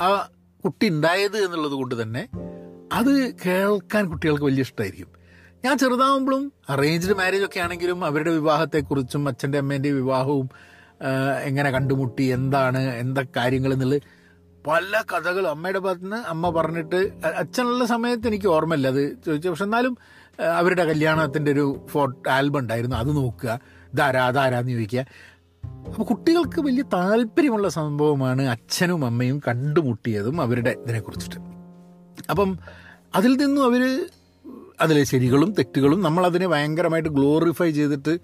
ആ 0.00 0.28
കുട്ടി 0.64 0.88
ഉണ്ടായത് 0.88 1.36
എന്നുള്ളത് 1.36 1.72
കൊണ്ട് 1.72 2.02
തന്നെ 2.02 2.28
അത് 2.92 3.34
കേൾക്കാൻ 3.34 4.10
കുട്ടികൾക്ക് 4.10 4.44
വലിയ 4.44 4.60
ഇഷ്ടമായിരിക്കും 4.60 5.10
ഞാൻ 5.64 5.78
ചെറുതാവുമ്പോഴും 5.78 6.52
അറേഞ്ച്ഡ് 6.68 7.14
മാരേജ് 7.16 7.44
ഒക്കെ 7.44 7.60
ആണെങ്കിലും 7.60 8.04
അവരുടെ 8.04 8.30
വിവാഹത്തെക്കുറിച്ചും 8.30 9.28
അച്ഛന്റെ 9.28 9.58
അമ്മേന്റെ 9.58 9.90
വിവാഹവും 9.90 10.48
എങ്ങനെ 11.42 11.70
കണ്ടുമുട്ടി 11.70 12.22
എന്താണ് 12.22 12.78
എന്താ 12.78 13.22
കാര്യങ്ങൾ 13.36 13.72
എന്നുള്ളത് 13.72 14.02
പല 14.66 15.02
കഥകൾ 15.12 15.48
അമ്മയുടെ 15.48 15.78
ഭാഗത്ത് 15.78 16.04
നിന്ന് 16.04 16.16
അമ്മ 16.16 16.50
പറഞ്ഞിട്ട് 16.50 17.12
അച്ഛനുള്ള 17.36 17.84
സമയത്ത് 17.84 18.26
എനിക്ക് 18.28 18.46
ഓർമ്മയില്ല 18.46 18.88
അത് 18.88 19.24
ചോദിച്ചു. 19.26 19.48
പക്ഷെ 19.48 19.64
എന്നാലും 19.64 19.98
അവരുടെ 20.54 20.84
കല്യാണത്തിന്റെ 20.84 21.50
ഒരു 21.52 21.86
ഫോട്ടോ 21.90 22.30
ആൽബം 22.30 22.58
ഉണ്ടായിരുന്നു 22.58 22.96
അത് 22.96 23.16
നോക്കുക. 23.16 23.60
ഇതാരാ 23.92 24.26
അതാരാന്ന് 24.26 24.72
ചോദിക്കുക. 24.72 25.04
അപ്പോൾ 25.86 26.04
കുട്ടികൾക്ക് 26.04 26.60
വലിയ 26.60 26.82
താല്പര്യമുള്ള 26.92 27.68
സംഭവമാണ് 27.68 28.42
അച്ഛനും 28.42 29.04
അമ്മയും 29.04 29.42
കണ്ടുമുട്ടിയതും 29.48 30.40
അവരുടെ 30.40 30.70
ഇതിനെക്കുറിച്ചിട്ട് 30.70 31.36
അപ്പം 32.30 32.58
അതിൽ 33.14 33.36
നിന്നും 33.36 33.64
അവർ 33.64 34.10
അതിലെ 34.80 35.04
ശരികളും 35.04 35.54
തെറ്റുകളും 35.58 36.02
നമ്മളതിനെ 36.02 36.46
ഭയങ്കരമായിട്ട് 36.46 37.08
ഗ്ലോറിഫൈ 37.08 37.70
ചെയ്തിട്ട് 37.70 38.18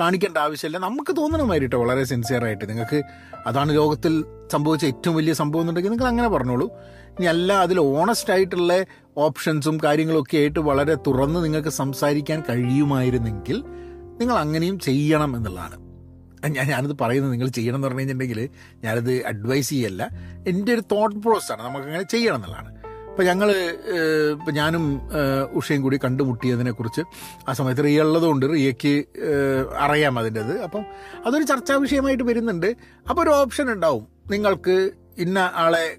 കാണിക്കേണ്ട 0.00 0.38
ആവശ്യമില്ല. 0.38 0.78
നമുക്ക് 0.78 1.16
തോന്നണമായിട്ട് 1.16 1.76
വളരെ 1.76 2.04
സിൻസിയറായിട്ട് 2.04 2.68
നിങ്ങൾക്ക് 2.68 3.02
അതാണ് 3.46 3.74
ലോകത്തിൽ 3.74 4.24
സംഭവിച്ച 4.52 4.84
ഏറ്റവും 4.84 5.16
വലിയ 5.16 5.32
സംഭവം 5.32 5.60
എന്നുണ്ടെങ്കിൽ 5.60 5.90
നിങ്ങൾ 5.90 6.06
അങ്ങനെ 6.06 6.28
പറഞ്ഞോളൂ. 6.28 6.70
ഇനി 7.18 7.24
അല്ല 7.24 7.52
അതിൽ 7.52 7.80
ഓണസ്റ്റ് 7.80 8.32
ആയിട്ടുള്ള 8.32 8.84
ഓപ്ഷൻസും 9.16 9.78
കാര്യങ്ങളൊക്കെ 9.84 10.36
ആയിട്ട് 10.36 10.58
വളരെ 10.58 10.94
തുറന്ന് 10.94 11.44
നിങ്ങൾക്ക് 11.44 11.68
സംസാരിക്കാൻ 11.68 12.42
കഴിയുമായിരുന്നെങ്കിൽ 12.50 13.64
നിങ്ങൾ 14.20 14.34
അങ്ങനെയും 14.38 14.78
ചെയ്യണം 14.78 15.36
എന്നുള്ളതാണ്. 15.36 15.85
ഞാൻ 16.48 16.66
ഞാനത് 16.66 16.96
പറയുന്നത് 17.00 17.32
നിങ്ങൾ 17.32 17.48
ചെയ്യണം 17.48 17.76
എന്ന് 17.76 17.86
പറഞ്ഞു 17.86 18.00
കഴിഞ്ഞിട്ടുണ്ടെങ്കിൽ 18.00 18.48
ഞാനത് 18.84 19.26
അഡ്വൈസ് 19.26 19.68
ചെയ്യല്ല. 19.68 20.10
എന്റെ 20.46 20.74
ഒരു 20.74 20.80
തോട്ട് 20.80 21.16
പ്രോസസ്സാണ് 21.16 21.62
നമുക്കങ്ങനെ 21.62 22.02
ചെയ്യണം 22.02 22.34
എന്നുള്ളതാണ്. 22.34 22.76
അപ്പോൾ 23.10 23.22
ഞങ്ങൾ 23.22 23.50
ഇപ്പം 24.40 24.54
ഞാനും 24.54 25.00
ഉഷയും 25.52 25.82
കൂടി 25.82 25.98
കണ്ടുമുട്ടിയതിനെക്കുറിച്ച് 26.04 27.02
ആ 27.48 27.52
സമയത്ത് 27.52 27.84
റിയ 27.84 28.02
ഉള്ളതുകൊണ്ട് 28.02 28.46
റിയയ്ക്ക് 28.46 29.04
അറിയാം 29.78 30.18
അതിന്റെ 30.18 30.40
അത് 30.40 30.60
അപ്പം 30.60 30.84
അതൊരു 31.26 31.42
ചർച്ചാ 31.42 31.76
വിഷയമായിട്ട് 31.76 32.24
വരുന്നുണ്ട്. 32.24 32.76
അപ്പോൾ 33.08 33.22
ഒരു 33.22 33.30
ഓപ്ഷൻ 33.30 33.72
ഉണ്ടാവും. 33.72 34.06
നിങ്ങൾക്ക് 34.30 34.90
ഇന്ന 35.18 35.50
ആളെ 35.54 35.96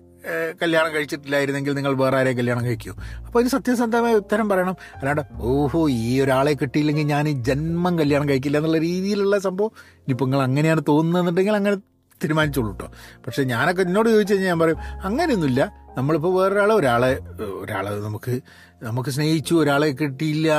കല്യാണം 0.61 0.93
കഴിച്ചിട്ടില്ലായിരുന്നെങ്കിൽ 0.93 1.73
നിങ്ങൾ 1.73 1.93
വേറെ 1.93 2.17
ആരെയും 2.17 2.37
കല്യാണം 2.37 2.65
കഴിക്കൂ. 2.65 2.91
അപ്പോൾ 3.25 3.39
അതിന് 3.39 3.49
സത്യസന്ധമായ 3.49 4.13
ഉത്തരം 4.13 4.49
പറയണം. 4.49 4.75
അല്ലാണ്ട് 4.95 5.21
ഓഹോ 5.35 5.89
ഈ 5.89 6.21
ഒരാളെ 6.21 6.53
കിട്ടിയില്ലെങ്കിൽ 6.53 7.03
ഞാൻ 7.03 7.29
ഈ 7.29 7.31
ജന്മം 7.31 7.99
കല്യാണം 7.99 8.29
കഴിക്കില്ല 8.29 8.57
എന്നുള്ള 8.57 8.77
രീതിയിലുള്ള 8.77 9.39
സംഭവം 9.39 9.71
ഇനിയിപ്പോൾ 9.95 10.25
നിങ്ങൾ 10.25 10.41
അങ്ങനെയാണ് 10.41 10.81
തോന്നുന്നുണ്ടെങ്കിൽ 10.87 11.51
അങ്ങനെ 11.51 11.75
തീരുമാനിച്ചോളൂ 12.23 12.69
കേട്ടോ 12.69 12.91
പക്ഷേ 13.25 13.43
ഞാനൊക്കെ 13.43 13.81
എന്നോട് 13.81 14.09
ചോദിച്ചു 14.09 14.33
കഴിഞ്ഞാൽ 14.33 14.49
ഞാൻ 14.49 14.59
പറയും 14.59 14.77
അങ്ങനെയൊന്നുമില്ല. 15.03 15.87
നമ്മളിപ്പോൾ 15.97 16.41
വേറൊരാളെ 16.41 16.73
ഒരാളെ 16.73 17.19
ഒരാളെ 17.61 17.89
നമുക്ക് 17.89 18.41
നമുക്ക് 18.83 19.09
സ്നേഹിച്ചു 19.09 19.55
ഒരാളെ 19.55 19.87
കിട്ടിയില്ല 19.87 20.51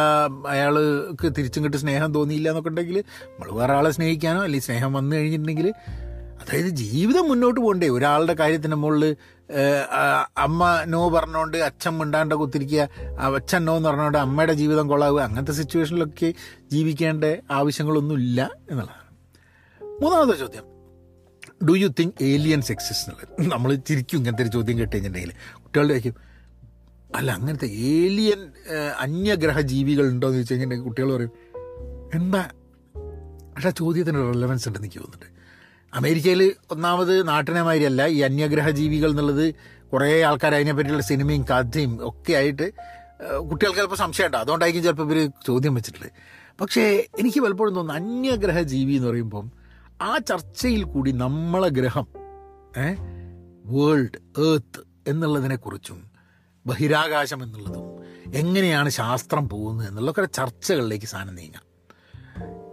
അയാൾക്ക് 0.49 1.33
തിരിച്ചും 1.39 1.65
കിട്ടി 1.65 1.77
സ്നേഹം 1.77 2.15
തോന്നിയില്ല 2.15 2.49
എന്നൊക്കെ 2.49 2.69
ഉണ്ടെങ്കിൽ 2.69 2.99
നമ്മൾ 2.99 3.59
വേറെ 3.59 3.73
ആളെ 3.73 3.91
സ്നേഹിക്കാനോ 3.91 4.43
അല്ലെങ്കിൽ 4.43 4.67
സ്നേഹം 4.67 4.93
വന്നു 4.93 5.17
കഴിഞ്ഞിട്ടുണ്ടെങ്കിൽ 5.17 5.75
അതായത് 6.41 6.69
ജീവിതം 6.69 7.29
മുന്നോട്ട് 7.29 7.61
പോകണ്ടേ. 7.61 7.89
ഒരാളുടെ 7.89 8.33
കാര്യത്തിന് 8.33 8.75
മുകളിൽ 8.75 9.17
അമ്മ 10.37 10.85
നോ 10.87 11.09
പറഞ്ഞുകൊണ്ട് 11.09 11.57
അച്ഛൻ 11.57 11.99
മിണ്ടാണ്ട 11.99 12.33
കുത്തിരിക്കുക. 12.33 12.89
അച്ഛൻ 13.19 13.65
നോ 13.65 13.77
എന്ന് 13.77 13.89
പറഞ്ഞുകൊണ്ട് 13.89 14.19
അമ്മയുടെ 14.19 14.53
ജീവിതം 14.53 14.89
കൊള്ളാവുക. 14.89 15.21
അങ്ങനത്തെ 15.21 15.53
സിറ്റുവേഷനിലൊക്കെ 15.53 16.35
ജീവിക്കേണ്ട 16.73 17.25
ആവശ്യങ്ങളൊന്നും 17.51 18.15
ഇല്ല 18.15 18.51
എന്നുള്ളതാണ്. 18.71 19.09
മൂന്നാമത്തെ 20.03 20.39
ചോദ്യം. 20.39 20.65
Do 21.69 21.73
you 21.73 21.89
think 21.89 22.25
aliens 22.25 22.73
exist 22.73 23.13
എന്നുള്ളത്. 23.13 23.53
നമ്മൾ 23.53 23.75
ചിരിക്കും 23.75 24.19
ഇങ്ങനത്തെ 24.19 24.43
ഒരു 24.43 24.51
ചോദ്യം 24.51 24.79
കേട്ട് 24.79 24.97
കഴിഞ്ഞിട്ടുണ്ടെങ്കിൽ 24.97 25.63
കുട്ടികളുടെ 25.63 25.93
ചോദിക്കും 25.93 26.15
അല്ല 27.17 27.33
അങ്ങനത്തെ 27.33 27.67
ഏലിയൻ 27.67 28.41
അന്യഗ്രഹ 28.99 29.61
ജീവികൾ 29.61 30.09
ഉണ്ടോ? 30.09 30.27
എന്ന് 30.27 30.37
ചോദിച്ചു 30.37 30.53
കഴിഞ്ഞിട്ടുണ്ടെങ്കിൽ 30.53 30.89
കുട്ടികൾ 30.89 31.17
പറയും 31.17 31.33
എന്താ? 32.15 32.51
പക്ഷേ 33.55 33.69
ആ 33.69 33.73
ചോദ്യത്തിന് 33.79 34.35
റെലവൻസ് 34.35 34.69
ഉണ്ടെന്ന് 34.69 34.89
എനിക്ക് 34.89 35.01
തോന്നുന്നുണ്ട്. 35.01 35.39
അമേരിക്കയിൽ 35.95 36.55
ഒന്നാമത് 36.71 37.29
നാട്ടിനെ 37.29 37.63
മാതിരിയല്ല 37.63 38.07
ഈ 38.07 38.21
അന്യഗ്രഹ 38.21 38.71
ജീവികൾ 38.71 39.11
എന്നുള്ളത് 39.11 39.55
കുറേ 39.93 40.23
ആൾക്കാർ 40.23 40.55
അതിനെപ്പറ്റിയുള്ള 40.55 41.03
സിനിമയും 41.03 41.43
കഥയും 41.43 41.99
ഒക്കെ 42.09 42.33
ആയിട്ട് 42.33 42.73
കുട്ടികൾക്ക് 43.51 43.79
ചിലപ്പോൾ 43.79 43.97
സംശയമുണ്ട്. 43.97 44.37
അതുകൊണ്ടായിരിക്കും 44.37 44.85
ചിലപ്പോൾ 44.85 45.15
ഇവർ 45.15 45.31
ചോദ്യം 45.47 45.75
വെച്ചിട്ടുള്ളത്. 45.75 46.11
പക്ഷേ 46.61 47.05
എനിക്ക് 47.19 47.41
പലപ്പോഴും 47.41 47.75
തോന്നുന്നു 47.75 48.03
അന്യഗ്രഹ 48.03 48.61
ജീവി 48.61 48.93
എന്ന് 48.93 49.09
പറയുമ്പം 49.09 49.53
ആ 50.03 50.19
ചർച്ചയിൽ 50.19 50.85
കൂടി 50.85 51.11
നമ്മളെ 51.11 51.69
ഗ്രഹം 51.69 52.07
ഏ 52.79 52.95
വേൾഡ് 53.65 54.41
ഏർത്ത് 54.41 54.81
എന്നുള്ളതിനെക്കുറിച്ചും 55.07 56.11
ബഹിരാകാശം 56.67 57.43
എന്നുള്ളതും 57.43 57.85
എങ്ങനെയാണ് 58.35 58.89
ശാസ്ത്രം 58.89 59.49
പോകുന്നത് 59.49 59.89
എന്നുള്ളതൊക്കെ 59.89 60.33
ചർച്ചകളിലേക്ക് 60.37 61.07
സാധനം 61.07 61.35
നീങ്ങാം. 61.35 61.63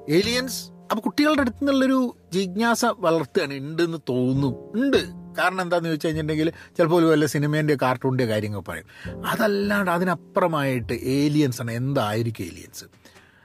ഏലിയൻസ് 0.10 0.75
അപ്പൊ 0.92 1.02
കുട്ടികളുടെ 1.02 1.42
അടുത്ത് 1.42 1.58
നിന്നുള്ളൊരു 1.58 2.16
ജിജ്ഞാസ 2.34 2.86
വളർത്തുകയാണ് 2.86 3.54
ഉണ്ടെന്ന് 3.54 3.98
തോന്നുന്നു 4.10 4.72
ഉണ്ട്. 4.76 5.08
കാരണം 5.38 5.62
എന്താണെന്ന് 5.62 5.90
ചോദിച്ചു 5.90 6.08
കഴിഞ്ഞിട്ടുണ്ടെങ്കിൽ 6.08 6.50
ചിലപ്പോൾ 6.78 6.96
ഒരു 6.96 7.06
വല്ല 7.06 7.26
സിനിമേന്റെ 7.26 7.78
കാർട്ടൂണിന്റെ 7.82 8.26
കാര്യങ്ങൾ 8.26 8.60
പറയും. 8.60 8.86
അതല്ലാണ്ട് 9.26 9.92
അതിനപ്പുറമായിട്ട് 9.92 10.94
ഏലിയൻസ് 10.94 11.62
ആണ് 11.62 11.72
എന്തായിരിക്കും 11.72 12.44
ഏലിയൻസ് 12.44 12.86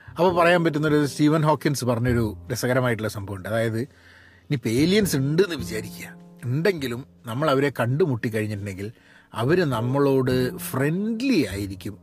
അപ്പോൾ 0.09 0.35
പറയാൻ 0.35 0.65
പറ്റുന്നൊരു 0.65 1.07
സ്റ്റീവൻ 1.07 1.43
ഹോക്കിൻസ് 1.43 1.85
പറഞ്ഞൊരു 1.85 2.37
രസകരമായിട്ടുള്ള 2.53 3.09
സംഭവമുണ്ട്. 3.09 3.49
അതായത് 3.49 3.81
ഇനിയിപ്പോൾ 3.81 4.69
ഏലിയൻസ് 4.69 5.17
ഉണ്ടെന്ന് 5.17 5.57
വിചാരിക്കുക. 5.57 6.15
ഉണ്ടെങ്കിലും 6.45 7.07
നമ്മൾ 7.27 7.51
അവരെ 7.51 7.73
കണ്ടുമുട്ടി 7.81 8.29
കഴിഞ്ഞിട്ടുണ്ടെങ്കിൽ 8.29 8.93
അവർ 9.35 9.71
നമ്മളോട് 9.71 10.57
ഫ്രണ്ട്ലി 10.57 11.47
ആയിരിക്കും 11.47 11.99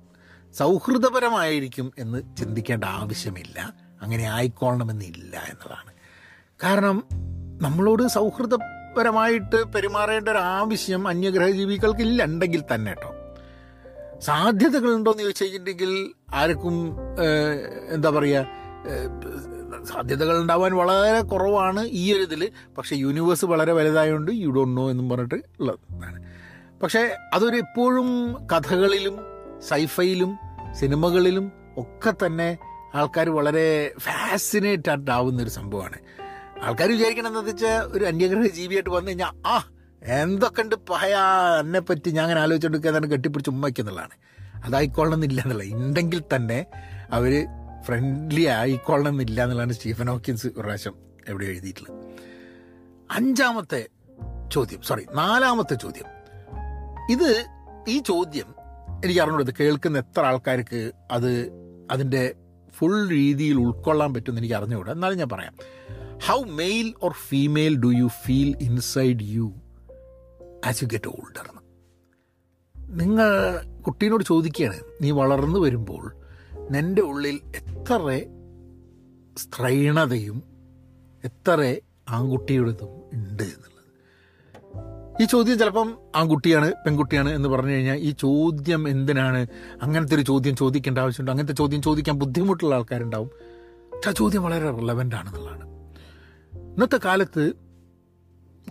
സൗഹൃദപരമായിരിക്കും 0.53 1.93
എന്ന് 1.97 2.37
ചിന്തിക്കേണ്ട 2.37 2.83
ആവശ്യമില്ല. 2.83 3.86
അങ്ങനെ 4.01 4.23
ആയിക്കൊള്ളണമെന്നില്ല 4.23 5.35
എന്നതാണ്. 5.49 5.91
കാരണം 6.63 7.03
നമ്മളോട് 7.61 8.03
സൗഹൃദപരമായിട്ട് 8.07 9.63
പെരുമാറേണ്ട 9.73 10.29
ഒരു 10.29 10.37
ആവശ്യം 10.37 11.07
അന്യഗ്രഹ 11.07 11.49
ജീവികൾക്ക് 11.49 12.01
ഇല്ല 12.01 12.25
ഉണ്ടെങ്കിൽ 12.25 12.63
തന്നെ 12.73 12.91
കേട്ടോ 12.91 13.11
സാധ്യതകളുണ്ടോ 14.19 15.11
എന്ന് 15.11 15.23
ചോദിച്ചു 15.23 15.43
കഴിഞ്ഞിട്ടുണ്ടെങ്കിൽ 15.43 15.91
ആർക്കും 16.33 16.77
എന്താ 17.91 18.09
പറയുക 18.09 18.45
സാധ്യതകൾ 19.83 20.41
ഉണ്ടാവാൻ 20.41 20.75
വളരെ 20.75 21.21
കുറവാണ് 21.21 21.79
ഈ 21.91 22.13
ഒരു 22.13 22.23
ഇതിൽ 22.23 22.51
പക്ഷേ 22.77 22.95
യൂണിവേഴ്സ് 22.95 23.45
വളരെ 23.45 23.71
വലുതായതുകൊണ്ട് 23.71 24.31
യു 24.31 24.49
ഡോണ്ട് 24.49 24.77
നോ 24.77 24.89
എന്നും 24.89 25.09
പറഞ്ഞിട്ട് 25.09 25.35
ഉള്ളതാണ് 25.59 26.23
പക്ഷേ 26.81 27.17
അതൊരു 27.33 27.57
എപ്പോഴും 27.57 28.09
കഥകളിലും 28.53 29.15
സൈഫയിലും 29.61 30.37
സിനിമകളിലും 30.73 31.51
ഒക്കെ 31.77 32.25
തന്നെ 32.25 32.57
ആൾക്കാർ 32.95 33.29
വളരെ 33.29 33.93
ഫാസിനേറ്റഡ് 33.99 35.11
ആവുന്ന 35.11 35.43
ഒരു 35.43 35.49
സംഭവമാണ്. 35.49 35.99
ആൾക്കാർ 36.61 36.91
വിചാരിക്കണം 36.91 37.27
എന്താ 37.27 37.39
വെച്ചാൽ 37.39 37.81
ഒരു 37.81 38.05
അന്യഗ്രഹ 38.05 38.47
ജീവിയായിട്ട് 38.47 38.89
വന്നു 38.89 39.07
കഴിഞ്ഞാൽ 39.07 39.47
ആ 39.47 39.69
എന്തൊക്കെ 40.03 40.61
ഉണ്ട് 40.61 40.75
പഹയാ 40.75 41.21
എന്നെ 41.59 41.79
പറ്റി 41.79 42.09
ഞാൻ 42.09 42.23
അങ്ങനെ 42.23 42.41
ആലോചിച്ചുകൊണ്ടിരിക്കുക 42.41 43.11
കെട്ടിപ്പിടിച്ച് 43.11 43.49
ഉമ്മയ്ക്കുന്നുള്ളതാണ് 43.49 44.11
അതായിക്കൊള്ളണമെന്നില്ല 44.65 45.41
എന്നുള്ള 45.41 45.63
ഉണ്ടെങ്കിൽ 45.63 46.23
തന്നെ 46.35 46.65
അവർ 47.11 47.47
ഫ്രണ്ട്ലി 47.81 48.45
ആയിക്കൊള്ളണമെന്നില്ല 48.45 49.43
എന്നുള്ളതാണ് 49.43 49.73
സ്റ്റീഫൻ 49.73 50.07
ഹോക്കിൻസ് 50.07 50.47
ഒരു 50.47 50.61
പ്രാവശ്യം 50.61 50.95
എവിടെ 51.27 51.45
എഴുതിയിട്ടുള്ളത്. 51.45 52.05
അഞ്ചാമത്തെ 53.11 53.87
ചോദ്യം 54.51 54.81
സോറി 54.81 55.05
നാലാമത്തെ 55.13 55.75
ചോദ്യം. 55.75 56.05
ഇത് 57.09 57.45
ഈ 57.87 57.99
ചോദ്യം 57.99 58.55
എനിക്ക് 59.05 59.21
അറിഞ്ഞുകൊടുത്ത് 59.21 59.57
കേൾക്കുന്ന 59.59 59.97
എത്ര 59.97 60.21
ആൾക്കാർക്ക് 60.21 60.91
അത് 61.11 61.51
അതിന്റെ 61.91 62.35
ഫുൾ 62.77 63.09
രീതിയിൽ 63.09 63.59
ഉൾക്കൊള്ളാൻ 63.59 64.13
പറ്റുമെന്ന് 64.13 64.41
എനിക്ക് 64.41 64.55
അറിഞ്ഞുകൂടാ. 64.55 64.91
എന്നാലും 64.91 65.17
ഞാൻ 65.17 65.29
പറയാം. 65.29 65.53
How 66.27 66.43
male 66.43 66.93
or 67.03 67.11
female 67.11 67.77
do 67.77 67.87
you 67.87 68.07
feel 68.07 68.55
inside 68.61 69.17
you 69.21 69.53
as 70.65 70.83
you 70.83 70.87
get 70.87 71.07
older 71.07 71.61
നിങ്ങൾ 72.97 73.59
കുട്ടീനോട് 73.81 74.23
ചോദിക്കുകയാണ് 74.23 74.79
നീ 75.01 75.11
വളർന്നു 75.11 75.59
വരുമ്പോൾ 75.59 76.15
നിന്റെ 76.71 77.01
ഉള്ളിൽ 77.01 77.39
എത്ര 77.55 78.21
സ്ത്രീണതയും 79.37 80.43
എത്ര 81.23 81.75
ആൺകുട്ടിയുടേതും 82.09 82.87
ഉണ്ട്? 83.13 83.43
എന്നുള്ളത് 83.43 83.66
ഈ 85.21 85.25
ചോദ്യം 85.25 85.59
ചിലപ്പം 85.59 85.97
ആൺകുട്ടിയാണ് 86.15 86.71
പെൺകുട്ടിയാണ് 86.71 87.29
എന്ന് 87.29 87.49
പറഞ്ഞു 87.49 87.71
കഴിഞ്ഞാൽ 87.71 87.95
ഈ 87.95 88.11
ചോദ്യം 88.11 88.89
എന്തിനാണ്? 88.89 89.47
അങ്ങനത്തെ 89.81 90.15
ഒരു 90.15 90.21
ചോദ്യം 90.21 90.55
ചോദിക്കേണ്ട 90.55 90.97
ആവശ്യമുണ്ട്. 90.97 91.31
അങ്ങനത്തെ 91.31 91.53
ചോദ്യം 91.53 91.81
ചോദിക്കാൻ 91.81 92.15
ബുദ്ധിമുട്ടുള്ള 92.15 92.75
ആൾക്കാരുണ്ടാവും. 92.75 93.27
പക്ഷെ 93.95 94.09
ആ 94.09 94.13
ചോദ്യം 94.17 94.43
വളരെ 94.43 94.71
റിലവന്റ് 94.71 95.15
ആണെന്നുള്ളതാണ്. 95.15 95.65
ഇന്നത്തെ 96.73 96.99
കാലത്ത് 97.05 97.51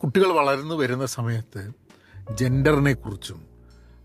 കുട്ടികൾ 0.02 0.32
വളർന്നു 0.32 0.74
വരുന്ന 0.74 1.06
സമയത്ത് 1.06 1.70
ജെൻഡറിനെ 2.30 2.92
കുറിച്ചും 2.92 3.42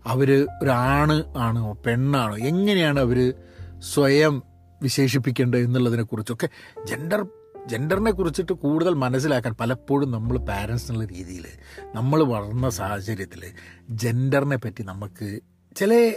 അവർ 0.06 0.46
ഒരാണ് 0.62 1.36
ആണോ 1.36 1.78
പെണ്ണാണോ 1.86 2.38
എങ്ങനെയാണ് 2.38 3.00
അവർ 3.00 3.34
സ്വയം 3.78 4.42
വിശേഷിപ്പിക്കേണ്ടത് 4.82 5.60
എന്നുള്ളതിനെക്കുറിച്ചൊക്കെ 5.60 6.48
ജെൻഡർ 6.84 7.26
ജെൻഡറിനെ 7.68 8.10
കുറിച്ചിട്ട് 8.10 8.52
കൂടുതൽ 8.52 8.94
മനസ്സിലാക്കാൻ 8.94 9.54
പലപ്പോഴും 9.60 10.10
നമ്മൾ 10.10 10.38
പാരൻസ് 10.38 10.90
എന്നുള്ള 10.90 11.08
രീതിയിൽ 11.12 11.46
നമ്മൾ 11.94 12.22
വളർന്ന 12.22 12.68
സാഹചര്യത്തിൽ 12.70 13.42
ജെൻഡറിനെ 13.90 14.56
പറ്റി 14.56 14.82
നമുക്ക് 14.82 15.40
ചില 15.76 16.14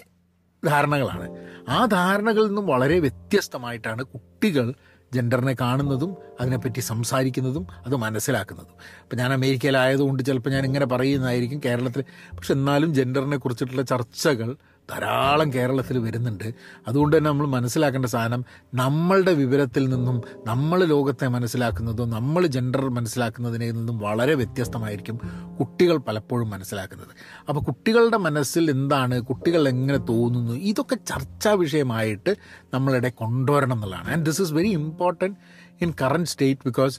ധാരണകളാണ്. 0.65 1.27
ആ 1.69 1.85
ധാരണകളിൽ 1.85 2.47
നിന്നും 2.47 2.67
വളരെ 2.67 2.99
വ്യത്യസ്തമായിട്ടാണ് 2.99 4.03
കുട്ടികൾ 4.03 4.73
ജെൻഡറിനെ 5.13 5.55
കാണുന്നതും 5.61 6.17
അതിനെപ്പറ്റി 6.41 6.79
സംസാരിക്കുന്നതും 6.79 7.67
അത് 7.85 7.95
മനസ്സിലാക്കുന്നതും. 7.95 8.75
അപ്പോൾ 9.03 9.15
ഞാൻ 9.15 9.33
അമേരിക്കയിലായതുകൊണ്ട് 9.33 10.23
ചിലപ്പോൾ 10.23 10.49
ഞാൻ 10.49 10.65
ഇങ്ങനെ 10.65 10.85
പറയുന്നതായിരിക്കും 10.85 11.61
കേരളത്തിൽ. 11.65 12.01
പക്ഷെ 12.35 12.53
എന്നാലും 12.53 12.93
ജെൻഡറിനെ 12.93 13.37
കുറിച്ചിട്ടുള്ള 13.37 13.81
ചർച്ചകൾ 13.81 14.55
ധാരാളം 14.91 15.53
കേരളത്തിൽ 15.53 15.97
വരുന്നുണ്ട്. 15.97 16.53
അതുകൊണ്ട് 16.87 17.17
തന്നെ 17.17 17.29
നമ്മൾ 17.29 17.47
മനസ്സിലാക്കേണ്ട 17.47 18.05
സാധനം 18.05 18.45
നമ്മളുടെ 18.73 19.33
വിവരത്തിൽ 19.33 19.89
നിന്നും 19.89 20.21
നമ്മൾ 20.47 20.85
ലോകത്തെ 20.85 21.27
മനസ്സിലാക്കുന്നതും 21.27 22.09
നമ്മൾ 22.09 22.47
ജെൻഡർ 22.47 22.89
മനസ്സിലാക്കുന്നതിനെ 22.89 23.71
നിന്നും 23.71 23.99
വളരെ 23.99 24.33
വ്യത്യസ്തമായിരിക്കും 24.33 25.19
കുട്ടികൾ 25.59 25.97
പലപ്പോഴും 25.97 26.49
മനസ്സിലാക്കുന്നത്. 26.49 27.07
അപ്പോൾ 27.49 27.61
കുട്ടികളുടെ 27.61 28.17
മനസ്സിൽ 28.17 28.69
എന്താണ് 28.69 29.21
കുട്ടികൾ 29.21 29.67
എങ്ങനെ 29.67 29.97
തോന്നുന്നു 29.97 30.53
ഇതൊക്കെ 30.53 30.95
ചർച്ചാ 30.95 31.51
വിഷയമായിട്ട് 31.51 32.35
നമ്മളിടെ 32.73 33.09
കൊണ്ടുവരണം 33.09 33.73
എന്നുള്ളതാണ്. 33.73 34.11
And 34.11 34.25
this 34.25 34.41
is 34.41 34.53
very 34.53 34.69
important 34.69 35.54
in 35.81 35.91
current 36.01 36.29
state 36.33 36.61
because 36.65 36.95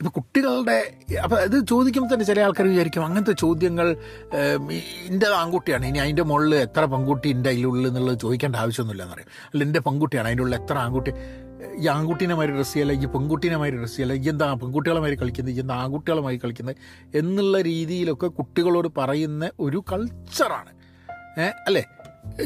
ഇപ്പം 0.00 0.12
കുട്ടികളുടെ 0.16 0.78
അപ്പം 1.24 1.38
ഇത് 1.44 1.56
ചോദിക്കുമ്പോൾ 1.70 2.10
തന്നെ 2.12 2.24
ചില 2.30 2.40
ആൾക്കാർ 2.46 2.66
വിചാരിക്കും 2.66 3.04
അങ്ങനത്തെ 3.06 3.32
ചോദ്യങ്ങൾ 3.42 3.86
എന്റെ 5.08 5.26
ആൺകുട്ടിയാണ് 5.40 5.84
ഇനി 5.90 5.98
അതിന്റെ 5.98 6.22
മുകളിൽ 6.22 6.54
എത്ര 6.56 6.84
പെൺകുട്ടി 6.84 7.28
എന്റെ 7.36 7.50
അതിലുള്ളിൽ 7.50 7.86
എന്നുള്ളത് 7.90 8.18
ചോദിക്കേണ്ട 8.24 8.56
ആവശ്യമൊന്നുമില്ല 8.56 9.04
എന്ന് 9.04 9.14
പറയും. 9.14 9.30
അല്ല 9.50 9.62
എന്റെ 9.64 9.80
പെൺകുട്ടിയാണ് 9.86 10.28
അതിന്റെ 10.28 10.44
ഉള്ളിൽ 10.46 10.56
എത്ര 10.60 10.76
ആൺകുട്ടി 10.84 11.12
ഈ 11.82 11.86
ആൺകുട്ടീനെ 11.94 12.34
മാതിരി 12.34 12.52
ഡ്രസ്സ് 12.56 12.74
ചെയ്യല 12.74 12.92
ഈ 13.02 13.06
പെൺകുട്ടീനെ 13.14 13.56
മാതിരി 13.62 13.76
ഡ്രസ്സ് 13.80 13.96
ചെയ്യല 13.96 14.14
ഈ 14.22 14.28
എന്താ 14.32 14.46
പെൺകുട്ടികളെ 14.62 15.00
മാതിരി 15.04 15.18
കളിക്കുന്നത് 15.22 15.54
ഈ 15.56 15.60
എന്താ 15.64 15.76
ആൺകുട്ടികളെ 15.84 16.22
മാതിരി 16.26 16.40
കളിക്കുന്നത് 16.44 16.76
എന്നുള്ള 17.20 17.56
രീതിയിലൊക്കെ 17.70 18.28
കുട്ടികളോട് 18.38 18.88
പറയുന്ന 19.00 19.50
ഒരു 19.66 19.80
കൾച്ചറാണ് 19.92 20.72
അല്ലേ? 21.68 21.84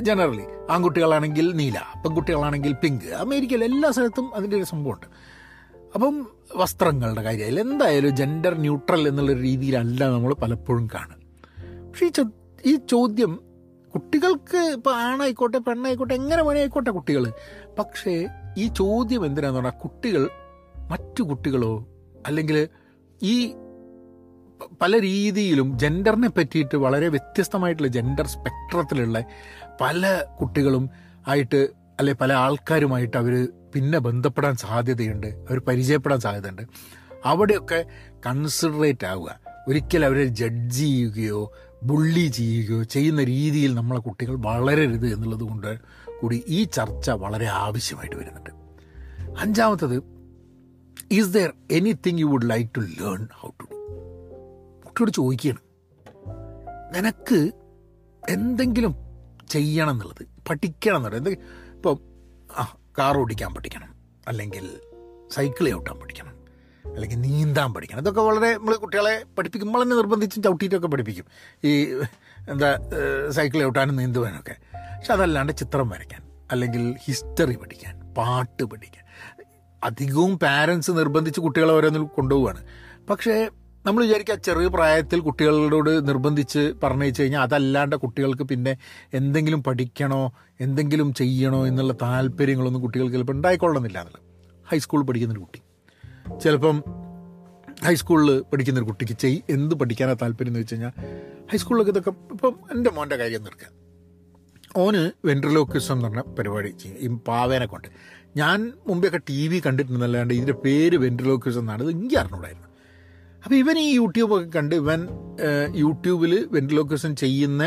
ജനറലി 0.06 0.46
ആൺകുട്ടികളാണെങ്കിൽ 0.74 1.46
നീല 1.60 1.78
പെൺകുട്ടികളാണെങ്കിൽ 2.04 2.72
പിങ്ക് 2.82 3.06
അമേരിക്കയിൽ 3.24 3.62
എല്ലാ 3.68 3.90
സ്ഥലത്തും 3.96 4.26
അതിന്റെ 4.36 4.56
ഒരു 4.56 4.66
സംഭവമുണ്ട്. 4.72 5.06
അപ്പം 5.94 6.28
വസ്ത്രങ്ങളുടെ 6.56 7.22
കാര്യമായാലും 7.22 7.72
എന്തായാലും 7.72 8.16
ജെൻഡർ 8.16 8.60
ന്യൂട്രൽ 8.60 9.08
എന്നുള്ള 9.08 9.32
രീതിയിലല്ല 9.32 10.08
നമ്മൾ 10.08 10.34
പലപ്പോഴും 10.34 10.90
കാണുക. 10.94 11.16
പക്ഷേ 11.88 12.06
ഈ 12.06 12.12
ഈ 12.66 12.78
ചോദ്യം 12.90 13.40
കുട്ടികൾക്ക് 13.94 14.72
ഇപ്പോൾ 14.76 14.94
ആണായിക്കോട്ടെ 14.94 15.58
പെണ്ണായിക്കോട്ടെ 15.58 16.14
എങ്ങനെ 16.14 16.42
വേണേ 16.42 16.60
ആയിക്കോട്ടെ 16.60 16.90
കുട്ടികൾ 16.90 17.32
പക്ഷേ 17.78 18.26
ഈ 18.58 18.66
ചോദ്യം 18.66 19.26
എന്തിനാന്ന് 19.26 19.58
പറഞ്ഞാൽ 19.58 19.80
കുട്ടികൾ 19.80 20.28
മറ്റു 20.88 21.22
കുട്ടികളോ 21.22 21.86
അല്ലെങ്കിൽ 22.26 22.68
ഈ 23.22 23.34
പല 24.82 25.00
രീതിയിലും 25.00 25.78
ജെൻഡറിനെ 25.78 26.28
പറ്റിയിട്ട് 26.28 26.76
വളരെ 26.76 27.08
വ്യത്യസ്തമായിട്ടുള്ള 27.08 27.88
ജെൻഡർ 27.88 28.26
സ്പെക്ട്രത്തിലുള്ള 28.26 29.24
പല 29.80 30.22
കുട്ടികളും 30.40 30.90
ആയിട്ട് 31.26 31.68
അല്ലെ 32.00 32.14
പല 32.14 32.32
ആൾക്കാരുമായിട്ട് 32.32 33.16
അവർ 33.16 33.48
പിന്നെ 33.74 33.98
ബന്ധപ്പെടാൻ 33.98 34.56
സാധ്യതയുണ്ട് 34.56 35.26
അവർ 35.26 35.58
പരിചയപ്പെടാൻ 35.58 36.20
സാധ്യതയുണ്ട്. 36.20 36.62
അവിടെയൊക്കെ 37.24 37.84
കൺസിഡറേറ്റ് 38.26 39.06
ആവുക. 39.06 39.38
ഒരിക്കലും 39.68 40.06
അവരെ 40.06 40.24
ജഡ്ജ് 40.24 40.78
ചെയ്യുകയോ 40.78 41.52
ബുള്ളി 41.82 42.26
ചെയ്യുകയോ 42.26 42.82
ചെയ്യുന്ന 42.82 43.24
രീതിയിൽ 43.24 43.74
നമ്മളെ 43.74 44.00
കുട്ടികൾ 44.00 44.36
വളരരുത് 44.38 45.14
എന്നുള്ളത് 45.14 45.40
കൊണ്ട് 45.40 45.78
കൂടി 46.20 46.44
ഈ 46.46 46.64
ചർച്ച 46.64 47.10
വളരെ 47.10 47.46
ആവശ്യമായിട്ട് 47.46 48.16
വരുന്നുണ്ട്. 48.16 48.50
അഞ്ചാമത്തത് 49.40 50.02
is 51.12 51.28
there 51.28 51.52
anything 51.70 52.18
you 52.18 52.24
would 52.24 52.50
like 52.50 52.70
to 52.76 52.80
learn 52.80 53.28
how 53.32 53.48
to 53.48 53.66
do 53.72 53.76
കുട്ടിയോട് 54.86 55.10
ചോദിക്കുകയാണ്. 55.10 55.60
നിനക്ക് 56.94 57.50
എന്തെങ്കിലും 58.28 58.94
ചെയ്യണം 59.50 59.90
എന്നുള്ളത് 59.90 60.26
പഠിക്കണം 60.48 60.96
എന്നുള്ളത് 60.96 61.20
എന്തെങ്കിലും 61.20 61.59
ഇപ്പോൾ 61.80 61.98
ആ 62.58 62.76
കാർ 62.98 63.18
ഓടിക്കാൻ 63.18 63.54
പഠിക്കണം. 63.54 63.94
അല്ലെങ്കിൽ 64.28 64.70
സൈക്കിൾ 65.30 65.68
ചവിട്ടാൻ 65.68 66.00
പഠിക്കണം. 66.00 66.34
അല്ലെങ്കിൽ 66.94 67.20
നീന്താൻ 67.20 67.74
പഠിക്കണം. 67.74 67.98
ഇതൊക്കെ 67.98 68.20
വളരെ 68.20 68.54
നമ്മൾ 68.54 68.76
കുട്ടികളെ 68.76 69.24
പഠിപ്പിക്കുമ്പോൾ 69.38 69.82
തന്നെ 69.82 69.96
നിർബന്ധിച്ചും 69.96 70.42
ചവിട്ടിയിട്ടൊക്കെ 70.42 70.88
പഠിപ്പിക്കും. 70.88 71.24
ഈ 71.64 71.94
എന്താ 72.50 72.78
സൈക്കിൾ 73.30 73.58
ചവിട്ടാനും 73.58 73.96
നീന്തുവാനൊക്കെ 73.96 74.56
പക്ഷെ 74.74 75.12
അതല്ലാണ്ട് 75.12 75.52
ചിത്രം 75.52 75.88
വരയ്ക്കാൻ 75.88 76.22
അല്ലെങ്കിൽ 76.50 76.96
ഹിസ്റ്ററി 77.04 77.56
പഠിക്കാൻ 77.56 78.14
പാട്ട് 78.14 78.62
പഠിക്കാൻ. 78.62 79.04
അധികവും 79.84 80.38
പാരൻസ് 80.38 80.90
നിർബന്ധിച്ച് 80.90 81.40
കുട്ടികളെ 81.40 81.72
ഓരോന്നിൽ 81.74 82.02
കൊണ്ടുപോവുകയാണ്. 82.02 82.66
പക്ഷേ 83.10 83.50
നമ്മൾ 83.86 84.04
വിചാരിക്കുക 84.04 84.34
ചെറിയ 84.34 84.66
പ്രായത്തിൽ 84.66 85.20
കുട്ടികളോട് 85.20 86.08
നിർബന്ധിച്ച് 86.08 86.72
പറഞ്ഞു 86.82 87.04
വെച്ച് 87.04 87.22
കഴിഞ്ഞാൽ 87.22 87.40
അതല്ലാണ്ട് 87.40 87.96
കുട്ടികൾക്ക് 87.96 88.42
പിന്നെ 88.42 88.76
എന്തെങ്കിലും 89.14 89.62
പഠിക്കണോ 89.62 90.32
എന്തെങ്കിലും 90.60 91.14
ചെയ്യണോ 91.14 91.66
എന്നുള്ള 91.66 91.92
താല്പര്യങ്ങളൊന്നും 92.02 92.82
കുട്ടികൾക്ക് 92.82 93.12
ചിലപ്പോൾ 93.12 93.32
ഉണ്ടായിക്കൊള്ളുന്നില്ല 93.32 93.98
എന്നുള്ളത്. 93.98 94.22
ഹൈസ്കൂളിൽ 94.68 95.04
പഠിക്കുന്നൊരു 95.04 95.40
കുട്ടി. 95.40 95.62
ചിലപ്പം 96.38 96.82
ഹൈസ്കൂളിൽ 97.84 98.40
പഠിക്കുന്നൊരു 98.40 98.86
കുട്ടിക്ക് 98.86 99.12
ചെയ് 99.12 99.38
എന്ത് 99.50 99.74
പഠിക്കാനാണ് 99.74 100.18
താല്പര്യം 100.22 100.50
എന്ന് 100.50 100.60
വെച്ച് 100.60 100.74
കഴിഞ്ഞാൽ 100.74 100.92
ഹൈസ്കൂളിലൊക്കെ 101.52 101.92
ഇതൊക്കെ 101.92 102.10
ഇപ്പം 102.32 102.56
എന്റെ 102.72 102.90
മോന്റെ 102.90 103.16
കാര്യം 103.16 103.44
നിർക്കുക 103.44 103.80
ഓന് 104.76 105.10
വെൻട്രലോക്വിസം 105.26 105.94
എന്ന് 105.94 106.08
പറഞ്ഞ 106.08 106.20
പരിപാടി 106.20 106.68
ചെയ്യും. 106.68 106.98
ഈ 106.98 107.06
പാവേനെ 107.28 107.66
കൊണ്ട്. 107.66 107.88
ഞാൻ 108.36 108.72
മുമ്പെയൊക്കെ 108.86 109.20
ടി 109.28 109.48
വി 109.48 109.62
കണ്ടിട്ടുണ്ടെന്നല്ലാണ്ട് 109.66 110.34
ഇതിന്റെ 110.34 110.52
പേര് 110.52 110.96
വെൻട്രലോക്വിസം 110.96 111.60
എന്നാണ്. 111.60 111.82
ഇത് 111.82 111.90
എനിക്ക് 111.90 112.16
അറിഞ്ഞൂടായിരുന്നു. 112.16 112.69
അപ്പോൾ 113.42 113.56
ഇവൻ 113.56 113.76
ഈ 113.78 113.88
യൂട്യൂബൊക്കെ 113.94 114.48
കണ്ട് 114.56 114.74
ഇവൻ 114.74 115.00
യൂട്യൂബിൽ 115.76 116.32
വെൻട്രലോക്വിസം 116.52 117.16
ചെയ്യുന്ന 117.16 117.62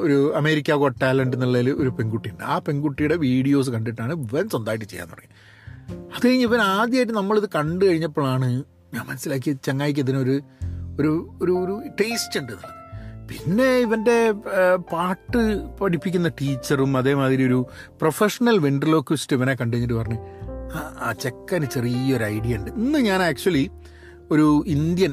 ഒരു 0.00 0.32
അമേരിക്ക 0.36 0.74
ഗോട്ട് 0.74 1.00
ടാലന്റ് 1.00 1.36
എന്നുള്ളതിൽ 1.36 1.68
ഒരു 1.74 1.90
പെൺകുട്ടിയുണ്ട്. 1.90 2.42
ആ 2.44 2.58
പെൺകുട്ടിയുടെ 2.58 3.16
വീഡിയോസ് 3.24 3.70
കണ്ടിട്ടാണ് 3.70 4.12
ഇവൻ 4.20 4.44
സ്വന്തമായിട്ട് 4.48 4.84
ചെയ്യാൻ 4.84 5.08
തുടങ്ങി 5.08 5.30
അത് 6.14 6.24
കഴിഞ്ഞ് 6.26 6.44
ഇവൻ 6.44 6.60
ആദ്യമായിട്ട് 6.70 7.12
നമ്മളിത് 7.12 7.48
കണ്ടു 7.56 7.84
കഴിഞ്ഞപ്പോഴാണ് 7.84 8.48
ഞാൻ 8.94 9.04
മനസ്സിലാക്കി 9.06 9.52
ചങ്ങായിക്ക് 9.66 10.00
ഇതിനൊരു 10.00 10.36
ഒരു 10.98 11.12
ഒരു 11.42 11.52
ഒരു 11.58 11.74
ടേസ്റ്റ് 12.00 12.38
ഉണ്ട് 12.40 12.52
എന്നുള്ളത്. 12.52 12.76
പിന്നെ 13.28 13.68
ഇവന്റെ 13.78 14.16
പാട്ട് 14.92 15.40
പഠിപ്പിക്കുന്ന 15.80 16.28
ടീച്ചറും 16.40 16.96
അതേമാതിരി 16.96 17.42
ഒരു 17.44 17.58
പ്രൊഫഷണൽ 18.00 18.56
വെൻട്രലോക്വിസ്റ്റ് 18.58 19.36
ഇവനെ 19.36 19.54
കണ്ടു 19.54 19.76
കഴിഞ്ഞിട്ട് 19.76 19.98
പറഞ്ഞു 20.00 20.18
"ആ, 20.72 20.80
ആ 21.00 21.12
ചെക്കന് 21.22 21.66
ചെറിയൊരു 21.74 22.24
ഐഡിയ 22.26 22.58
ഉണ്ട്. 22.58 22.70
ഇന്ന് 22.78 22.98
ഞാൻ 23.00 23.22
ആക്ച്വലി 23.22 23.64
ഒരു 24.32 24.64
ഇന്ത്യൻ 24.66 25.12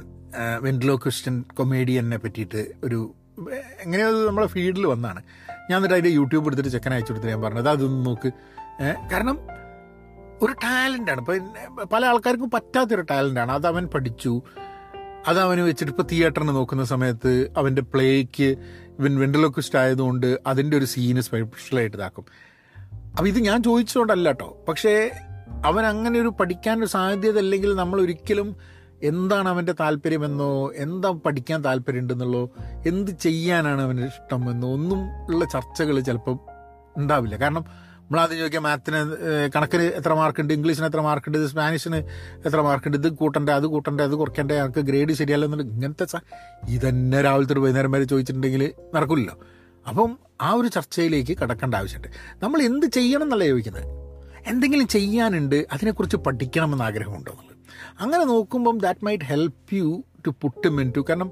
വെൻട്രലോക്വിസ്റ്റൻ 0.65 1.35
കൊമേഡിയനെ 1.57 2.17
പറ്റിയിട്ട് 2.17 2.61
ഒരു 2.83 2.99
എങ്ങനെയോ 3.83 4.07
അത് 4.07 4.19
നമ്മളെ 4.27 4.47
ഫീൽഡിൽ 4.47 4.85
വന്നാണ്. 4.85 5.21
ഞാൻ 5.69 5.75
എന്നിട്ട് 5.77 5.95
അതിന്റെ 5.95 6.11
യൂട്യൂബ് 6.17 6.47
എടുത്തിട്ട് 6.47 6.71
ചെക്കൻ 6.75 6.93
അയച്ചു 6.93 7.11
കൊടുത്തിട്ട് 7.11 7.33
ഞാൻ 7.35 7.41
പറഞ്ഞത് 7.45 7.69
അതൊന്ന് 7.69 8.05
നോക്ക്. 8.09 8.29
കാരണം 9.11 9.37
ഒരു 10.41 10.53
ടാലന്റാണ് 10.63 11.21
ഇപ്പം 11.21 11.87
പല 11.93 12.01
ആൾക്കാർക്കും 12.05 12.49
പറ്റാത്തൊരു 12.55 13.03
ടാലന്റാണ് 13.11 13.51
അത് 13.51 13.67
അവൻ 13.67 13.85
പഠിച്ചു. 13.95 14.33
അത് 15.27 15.39
അവന് 15.39 15.61
വെച്ചിട്ട് 15.61 15.91
ഇപ്പോൾ 15.91 16.07
തിയേറ്ററിന് 16.11 16.53
നോക്കുന്ന 16.57 16.83
സമയത്ത് 16.83 17.31
അവന്റെ 17.57 17.83
പ്ലേക്ക് 17.93 18.49
ഇവൻ 18.99 19.13
വെൻഡലോക്വിസ്റ്റ് 19.19 19.79
ആയതുകൊണ്ട് 19.79 20.39
അതിന്റെ 20.51 20.77
ഒരു 20.77 20.87
സീന് 20.93 21.21
സ്പെഷ്യലായിട്ട് 21.27 21.97
ഇതാക്കും. 21.97 22.25
അപ്പം 23.15 23.27
ഇത് 23.27 23.39
ഞാൻ 23.49 23.63
ചോദിച്ചുകൊണ്ടല്ല 23.63 24.29
കേട്ടോ 24.29 24.49
പക്ഷേ 24.69 24.93
അവൻ 25.65 25.83
അങ്ങനെ 25.85 26.17
ഒരു 26.19 26.31
പഠിക്കാനൊരു 26.39 26.91
സാധ്യത 26.97 27.37
അല്ലെങ്കിൽ 27.37 27.75
നമ്മൾ 27.75 27.97
ഒരിക്കലും 28.01 28.49
എന്താണ് 29.03 29.49
അവന്റെ 29.49 29.71
താല്പര്യമെന്നോ 29.79 30.71
എന്താ 30.75 31.11
പഠിക്കാൻ 31.11 31.63
താല്പര്യമുണ്ടെന്നുള്ളോ 31.63 32.49
എന്ത് 32.87 33.11
ചെയ്യാനാണ് 33.11 33.81
അവന് 33.81 34.05
ഇഷ്ടമെന്നോ 34.05 34.73
ഒന്നും 34.73 35.25
ഉള്ള 35.25 35.45
ചർച്ചകൾ 35.45 35.99
ചിലപ്പം 35.99 36.39
ഉണ്ടാവില്ല. 36.97 37.35
കാരണം 37.35 37.65
നമ്മളാദ്യം 37.97 38.37
ചോദിക്കുക 38.37 38.59
മാത്തിന് 38.59 38.95
കണക്കിന് 39.55 39.81
എത്ര 39.81 40.13
മാർക്കുണ്ട് 40.13 40.53
ഇംഗ്ലീഷിന് 40.53 40.85
എത്ര 40.85 41.01
മാർക്കുണ്ട് 41.01 41.47
സ്പാനിഷിന് 41.47 41.95
എത്ര 42.45 42.61
മാർക്കുണ്ട് 42.61 42.97
ഇത് 42.97 43.09
കൂട്ടണ്ടേ 43.09 43.53
അത് 43.53 43.65
കൂട്ടണ്ടേ 43.65 44.03
അത് 44.03 44.11
കുറയ്ക്കണ്ടേ 44.11 44.55
അവർക്ക് 44.55 44.79
ഗ്രേഡ് 44.79 45.13
ശരിയല്ലെന്നുണ്ട്. 45.13 45.63
ഇങ്ങനത്തെ 45.63 46.05
സ- 46.05 46.21
ഇതന്നെ 46.67 47.21
രാവിലത്തെ 47.21 47.53
ഒരു 47.53 47.59
വൈകുന്നേരം 47.59 47.91
വരെ 47.91 48.03
ചോദിച്ചിട്ടുണ്ടെങ്കിൽ 48.03 48.73
നടക്കില്ലല്ലോ 48.95 49.39
അപ്പം 49.87 50.19
ആ 50.41 50.51
ഒരു 50.51 50.67
ചർച്ചയിലേക്ക് 50.67 51.37
കടക്കേണ്ട 51.37 51.75
ആവശ്യമുണ്ട്. 51.75 52.07
നമ്മൾ 52.43 52.61
എന്ത് 52.61 52.85
ചെയ്യണം 52.85 53.23
എന്നല്ല 53.23 53.45
ചോദിക്കുന്നത്? 53.45 54.07
എന്തെങ്കിലും 54.47 54.87
ചെയ്യാനുണ്ട് 54.87 55.67
അതിനെക്കുറിച്ച് 55.71 56.17
പഠിക്കണമെന്ന് 56.17 56.83
ആഗ്രഹമുണ്ടോ 56.83 57.31
എന്നുള്ളത് 57.31 57.56
അങ്ങനെ 57.99 58.23
നോക്കുമ്പം 58.23 58.77
that 58.77 59.05
might 59.05 59.23
help 59.23 59.75
you 59.75 59.87
to 60.27 60.31
put 60.41 60.67
mind 60.69 60.93
to 60.97 61.05
കാരണം 61.09 61.29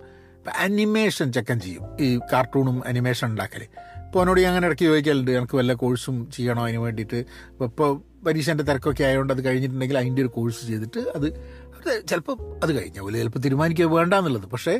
അനിമേഷൻ 0.59 1.31
ചെക്കൻ 1.33 1.59
ചെയ്യും. 1.59 1.83
ഈ 1.99 2.19
കാർട്ടൂണും 2.33 2.87
അനിമേഷൻ 2.87 3.27
ഉണ്ടാക്കൽ 3.27 3.61
ഇപ്പോൾ 4.05 4.19
അവനോട് 4.19 4.41
ഞാൻ 4.41 4.49
അങ്ങനെ 4.49 4.67
ഇടയ്ക്ക് 4.67 4.85
ചോദിക്കലുണ്ട് 4.85 5.31
എനിക്ക് 5.31 5.55
വല്ല 5.57 5.73
കോഴ്സും 5.73 6.31
ചെയ്യണോ 6.31 6.63
അതിന് 6.63 6.77
വേണ്ടിയിട്ട്? 6.77 7.19
ഇപ്പോൾ 7.63 7.89
പരീക്ഷേന്റെ 8.25 8.63
തിരക്കൊക്കെ 8.63 9.03
ആയതുകൊണ്ട് 9.03 9.33
അത് 9.33 9.45
കഴിഞ്ഞിട്ടുണ്ടെങ്കിൽ 9.45 9.97
അതിന്റെ 9.97 10.21
ഒരു 10.21 10.27
കോഴ്സ് 10.27 10.67
ചെയ്തിട്ട് 10.67 10.99
അത് 11.15 11.27
അത് 11.77 12.07
ചിലപ്പോൾ 12.07 12.35
അത് 12.63 12.71
കഴിഞ്ഞാൽ 12.77 13.13
ചിലപ്പോൾ 13.13 13.39
തീരുമാനിക്കുക 13.39 13.85
വേണ്ട 13.85 14.13
എന്നുള്ളത് 14.13 14.45
പക്ഷേ 14.45 14.73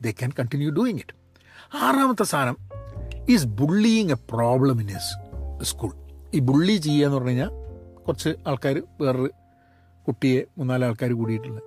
they 0.00 0.10
can 0.10 0.32
continue 0.38 0.70
doing 0.70 0.98
it 0.98 1.14
ആറാമത്തെ 1.82 2.24
സാധനം 2.24 2.56
is 3.28 3.46
bullying 3.60 4.10
a 4.10 4.18
problem 4.32 4.80
in 4.80 4.88
his 4.88 5.12
school 5.64 5.92
ഈ 6.34 6.38
ബുള്ളി 6.40 6.76
ചെയ്യുക 6.76 7.06
എന്ന് 7.06 7.16
പറഞ്ഞു 7.16 7.30
കഴിഞ്ഞാൽ 7.30 7.50
കുറച്ച് 8.06 8.30
ആൾക്കാർ 8.46 8.82
വേറൊരു 9.00 9.30
കുട്ടിയെ 10.06 10.42
മൂന്നാൽ 10.58 10.84
ആൾക്കാർ 10.84 11.12
കൂടിയിട്ടുള്ളത്. 11.12 11.62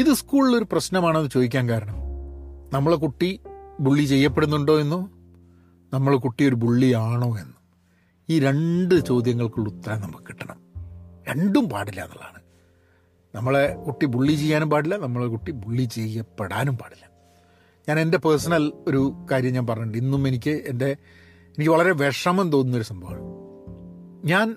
ഇത് 0.00 0.14
സ്കൂളിലൊരു 0.14 0.66
പ്രശ്നമാണോ 0.72 1.20
എന്ന് 1.20 1.30
ചോദിക്കാൻ 1.30 1.68
കാരണം 1.68 1.94
നമ്മളെ 2.72 2.96
കുട്ടി 2.96 3.40
ബുള്ളി 3.80 4.04
ചെയ്യപ്പെടുന്നുണ്ടോ 4.04 4.80
എന്നോ 4.80 5.10
നമ്മളെ 5.92 6.16
കുട്ടി 6.16 6.48
ഒരു 6.48 6.54
ബുള്ളിയാണോ 6.54 7.38
എന്നോ. 7.38 7.62
ഈ 8.30 8.40
രണ്ട് 8.40 9.06
ചോദ്യങ്ങൾക്കുള്ള 9.06 9.70
ഉത്തരം 9.70 10.00
നമുക്ക് 10.00 10.24
കിട്ടണം. 10.28 10.60
രണ്ടും 11.28 11.68
പാടില്ല 11.68 12.04
എന്നുള്ളതാണ്. 12.04 12.42
നമ്മളെ 13.34 13.74
കുട്ടി 13.74 14.06
ബുള്ളി 14.06 14.32
ചെയ്യാനും 14.32 14.70
പാടില്ല 14.70 14.96
നമ്മളെ 14.96 15.26
കുട്ടി 15.26 15.52
ബുള്ളി 15.52 15.84
ചെയ്യപ്പെടാനും 15.84 16.78
പാടില്ല. 16.78 17.10
ഞാൻ 17.88 18.00
എന്റെ 18.00 18.18
പേഴ്സണൽ 18.18 18.72
ഒരു 18.88 19.26
കാര്യം 19.30 19.52
ഞാൻ 19.52 19.66
പറഞ്ഞിട്ടുണ്ട്. 19.66 19.98
ഇന്നും 19.98 20.28
എനിക്ക് 20.28 20.50
എന്റെ 20.50 20.96
എനിക്ക് 21.44 21.70
വളരെ 21.70 21.92
വിഷമം 21.92 22.52
തോന്നുന്നൊരു 22.52 22.84
സംഭവമാണ്. 22.84 23.22
ഞാൻ 24.26 24.56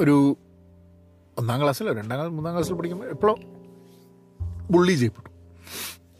ഒരു 0.00 0.36
ഒന്നാം 1.38 1.62
ക്ലാസ്സിലോ 1.62 1.92
രണ്ടാം 1.92 2.18
ക്ലാസ് 2.18 2.32
മൂന്നാം 2.32 2.54
ക്ലാസ്സിൽ 2.54 2.74
പഠിക്കുമ്പോൾ 2.74 3.06
എപ്പോഴും 3.06 3.36
ബുള്ളി 4.70 4.92
ചെയ്യപ്പെട്ടു. 4.92 5.30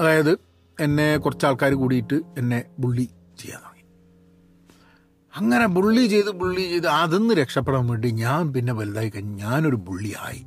അതായത് 0.00 0.38
എന്നെ 0.80 1.16
കുറച്ച് 1.16 1.46
ആൾക്കാർ 1.46 1.74
കൂടിയിട്ട് 1.74 2.20
എന്നെ 2.38 2.64
ബുള്ളി 2.78 3.08
ചെയ്യാൻ 3.38 3.60
തുടങ്ങി. 3.60 3.82
അങ്ങനെ 5.36 5.66
ബുള്ളി 5.66 6.06
ചെയ്ത് 6.06 6.30
ബുള്ളി 6.30 6.60
ചെയ്ത് 6.60 6.86
അതിന്ന് 6.86 7.34
രക്ഷപ്പെടാൻ 7.34 7.86
വേണ്ടി 7.86 8.10
ഞാൻ 8.10 8.52
പിന്നെ 8.52 8.72
വലുതായി 8.72 9.08
കഴിഞ്ഞ് 9.08 9.38
ഞാനൊരു 9.38 9.76
ബുള്ളിയായി. 9.76 10.46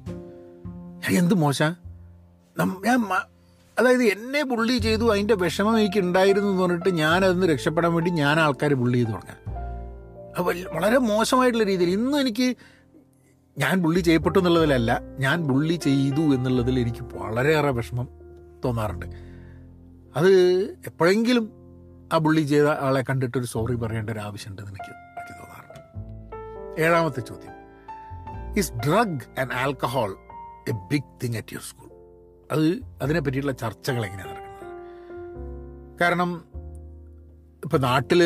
ഞാൻ 0.97 1.17
എന്ത് 1.17 1.35
മോശ? 1.35 1.63
ഞാൻ 1.63 3.05
അതായത് 3.79 4.03
എന്നെ 4.03 4.43
ബുള്ളി 4.43 4.77
ചെയ്തു 4.77 5.11
അതിന്റെ 5.11 5.35
വിഷമം 5.35 5.79
എനിക്ക് 5.79 5.99
ഉണ്ടായിരുന്നു 5.99 6.49
എന്ന് 6.49 6.63
പറഞ്ഞിട്ട് 6.63 6.89
ഞാൻ 6.89 7.25
അതിന്ന് 7.25 7.47
രക്ഷപ്പെടാൻ 7.47 7.93
വേണ്ടി 7.93 8.11
ഞാൻ 8.11 8.39
ആൾക്കാരെ 8.39 8.75
ബുള്ളി 8.75 8.97
ചെയ്ത് 8.97 9.09
തുടങ്ങാം 9.09 9.57
അത് 10.37 10.45
വല്ല- 10.45 10.69
വളരെ 10.73 10.97
മോശമായിട്ടുള്ള 10.97 11.63
രീതിയിൽ 11.63 11.89
ഇന്ന് 11.89 12.17
എനിക്ക് 12.17 12.57
ഞാൻ 13.59 13.81
ബുള്ളി 13.81 13.99
ചെയ്യപ്പെട്ടു 13.99 14.39
എന്നുള്ളതിലല്ല 14.39 15.01
ഞാൻ 15.19 15.43
ബുള്ളി 15.43 15.73
ചെയ്തു 15.73 16.35
എന്നുള്ളതിൽ 16.35 16.79
എനിക്ക് 16.79 17.15
വളരെയേറെ 17.15 17.71
വിഷമം 17.71 18.07
തോന്നാറുണ്ട്. 18.65 19.05
അത് 20.15 20.31
എപ്പോഴെങ്കിലും 20.85 21.51
ആ 22.13 22.17
ബുള്ളി 22.17 22.41
ചെയ്ത 22.41 22.65
ആളെ 22.65 23.03
കണ്ടിട്ടൊരു 23.09 23.45
സോറി 23.45 23.75
പറയേണ്ട 23.75 24.09
ഒരു 24.09 24.19
ആവശ്യമുണ്ടെന്ന് 24.19 24.71
എനിക്ക് 24.71 24.91
എനിക്ക് 24.91 25.33
തോന്നാറുണ്ട്. 25.39 26.81
ഏഴാമത്തെ 26.81 27.19
ചോദ്യം. 27.19 27.55
Is 28.57 28.73
drug 28.73 29.39
and 29.39 29.53
alcohol 29.53 30.15
a 30.69 30.87
big 30.91 31.19
thing 31.23 31.37
at 31.37 31.53
your 31.53 31.63
school 31.63 31.89
അത് 32.51 32.79
അതിനെ 33.01 33.19
പറ്റിയിട്ടുള്ള 33.19 33.57
ചർച്ചകൾ 33.57 34.05
എങ്ങനെയാണ് 34.05 34.31
നടക്കുന്നത്? 34.31 35.99
കാരണം 36.01 36.43
ഇപ്പം 37.63 37.81
നാട്ടിൽ 37.81 38.23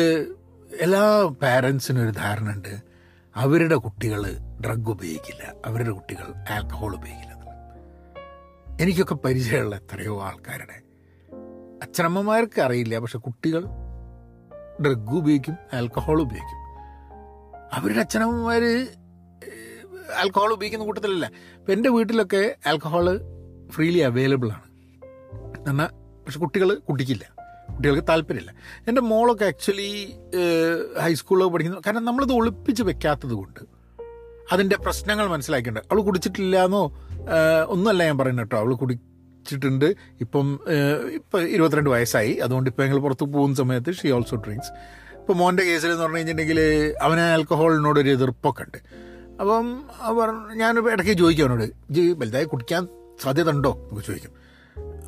എല്ലാ 0.80 1.34
പാരൻസിനും 1.42 2.02
ഒരു 2.02 2.10
ധാരണ 2.10 2.52
ഉണ്ട്. 2.52 2.93
അവരുടെ 3.36 3.76
കുട്ടികൾ 3.76 4.38
ഡ്രഗ് 4.64 4.90
ഉപയോഗിക്കില്ല. 4.90 5.54
അവരുടെ 5.66 5.90
കുട്ടികൾ 5.90 6.34
ആൽക്കഹോൾ 6.50 6.94
ഉപയോഗിക്കില്ല. 6.94 7.34
എനിക്കൊക്കെ 8.80 9.14
പരിചയമുള്ള 9.14 9.76
എത്രയോ 9.76 10.22
ആൾക്കാരുടെ. 10.22 10.82
അച്ഛനമ്മമാർക്ക് 11.82 12.60
അറിയില്ല 12.60 12.98
പക്ഷെ 12.98 13.18
കുട്ടികൾ 13.18 13.64
ഡ്രഗ് 14.80 15.10
ഉപയോഗിക്കും 15.10 15.56
ആൽക്കഹോൾ 15.72 16.20
ഉപയോഗിക്കും. 16.22 16.64
അവരുടെ 17.72 17.98
അച്ഛനമ്മമാർ 17.98 18.86
ആൽക്കഹോൾ 20.16 20.52
ഉപയോഗിക്കുന്ന 20.52 20.84
കൂട്ടത്തിലല്ല. 20.84 21.30
ഇപ്പം 21.54 21.72
എന്റെ 21.72 21.90
വീട്ടിലൊക്കെ 21.90 22.56
ആൽക്കഹോൾ 22.66 23.20
ഫ്രീലി 23.70 23.98
അവൈലബിൾ 23.98 24.52
ആണ്. 24.52 24.70
എന്നാൽ 25.68 25.86
പക്ഷെ 26.24 26.38
കുട്ടികൾ 26.38 26.74
കുടിക്കില്ല. 26.74 27.33
കുട്ടികൾക്ക് 27.74 28.08
താല്പര്യമില്ല. 28.08 28.54
എന്റെ 28.88 29.00
മോളൊക്കെ 29.00 29.44
ആക്ച്വലി 29.44 29.90
ഹൈസ്കൂളിലൊക്കെ 31.00 31.52
പഠിക്കുന്നു 31.52 31.80
കാരണം 31.86 32.04
നമ്മളിത് 32.04 32.32
ഒളിപ്പിച്ച് 32.32 32.82
വെക്കാത്തത് 32.82 33.32
കൊണ്ട് 33.32 33.60
അതിന്റെ 34.52 34.76
പ്രശ്നങ്ങൾ 34.76 35.26
മനസ്സിലാക്കിയിട്ടുണ്ട്. 35.26 35.94
അവൾ 35.94 36.02
കുടിച്ചിട്ടില്ല 36.02 36.64
എന്നോ 36.64 36.82
ഒന്നുമല്ല 37.68 38.04
ഞാൻ 38.04 38.18
പറയുന്നത് 38.18 38.44
കേട്ടോ. 38.44 38.58
അവൾ 38.58 38.74
കുടിച്ചിട്ടുണ്ട്. 38.74 39.94
ഇപ്പം 40.20 40.60
ഏഹ്, 40.68 41.06
ഇപ്പം 41.06 41.40
ഇരുപത്തിരണ്ട് 41.42 41.90
വയസ്സായി. 41.90 42.32
അതുകൊണ്ട് 42.34 42.70
ഇപ്പം 42.70 42.84
ഞങ്ങൾ 42.84 42.98
പുറത്ത് 42.98 43.24
പോകുന്ന 43.24 43.56
സമയത്ത് 43.56 43.92
ഷീ 43.92 44.10
ഓൾസോ 44.10 44.36
ഡ്രിങ്ക്സ് 44.36 44.70
ഇപ്പം 45.14 45.38
മോന്റെ 45.38 45.62
കേസിൽ 45.62 45.88
എന്ന് 45.88 46.02
പറഞ്ഞു 46.02 46.16
കഴിഞ്ഞിട്ടുണ്ടെങ്കിൽ 46.16 46.60
അവന് 47.02 47.20
ആൽക്കഹോളിനോട് 47.20 48.00
ഒരു 48.00 48.10
എതിർപ്പൊക്കെ 48.10 48.62
ഉണ്ട്. 48.62 48.78
അപ്പം 49.40 49.84
ഞാൻ 50.54 50.78
ഇടയ്ക്ക് 50.78 51.18
ചോദിക്കും 51.18 51.44
അവനോട് 51.44 51.70
ജി 51.90 52.12
വലുതായി 52.12 52.44
കുടിക്കാൻ 52.44 52.88
സാധ്യത 53.22 53.50
ഉണ്ടോ? 53.50 53.72
എന്നൊക്കെ 53.82 54.06
ചോദിക്കും. 54.08 54.30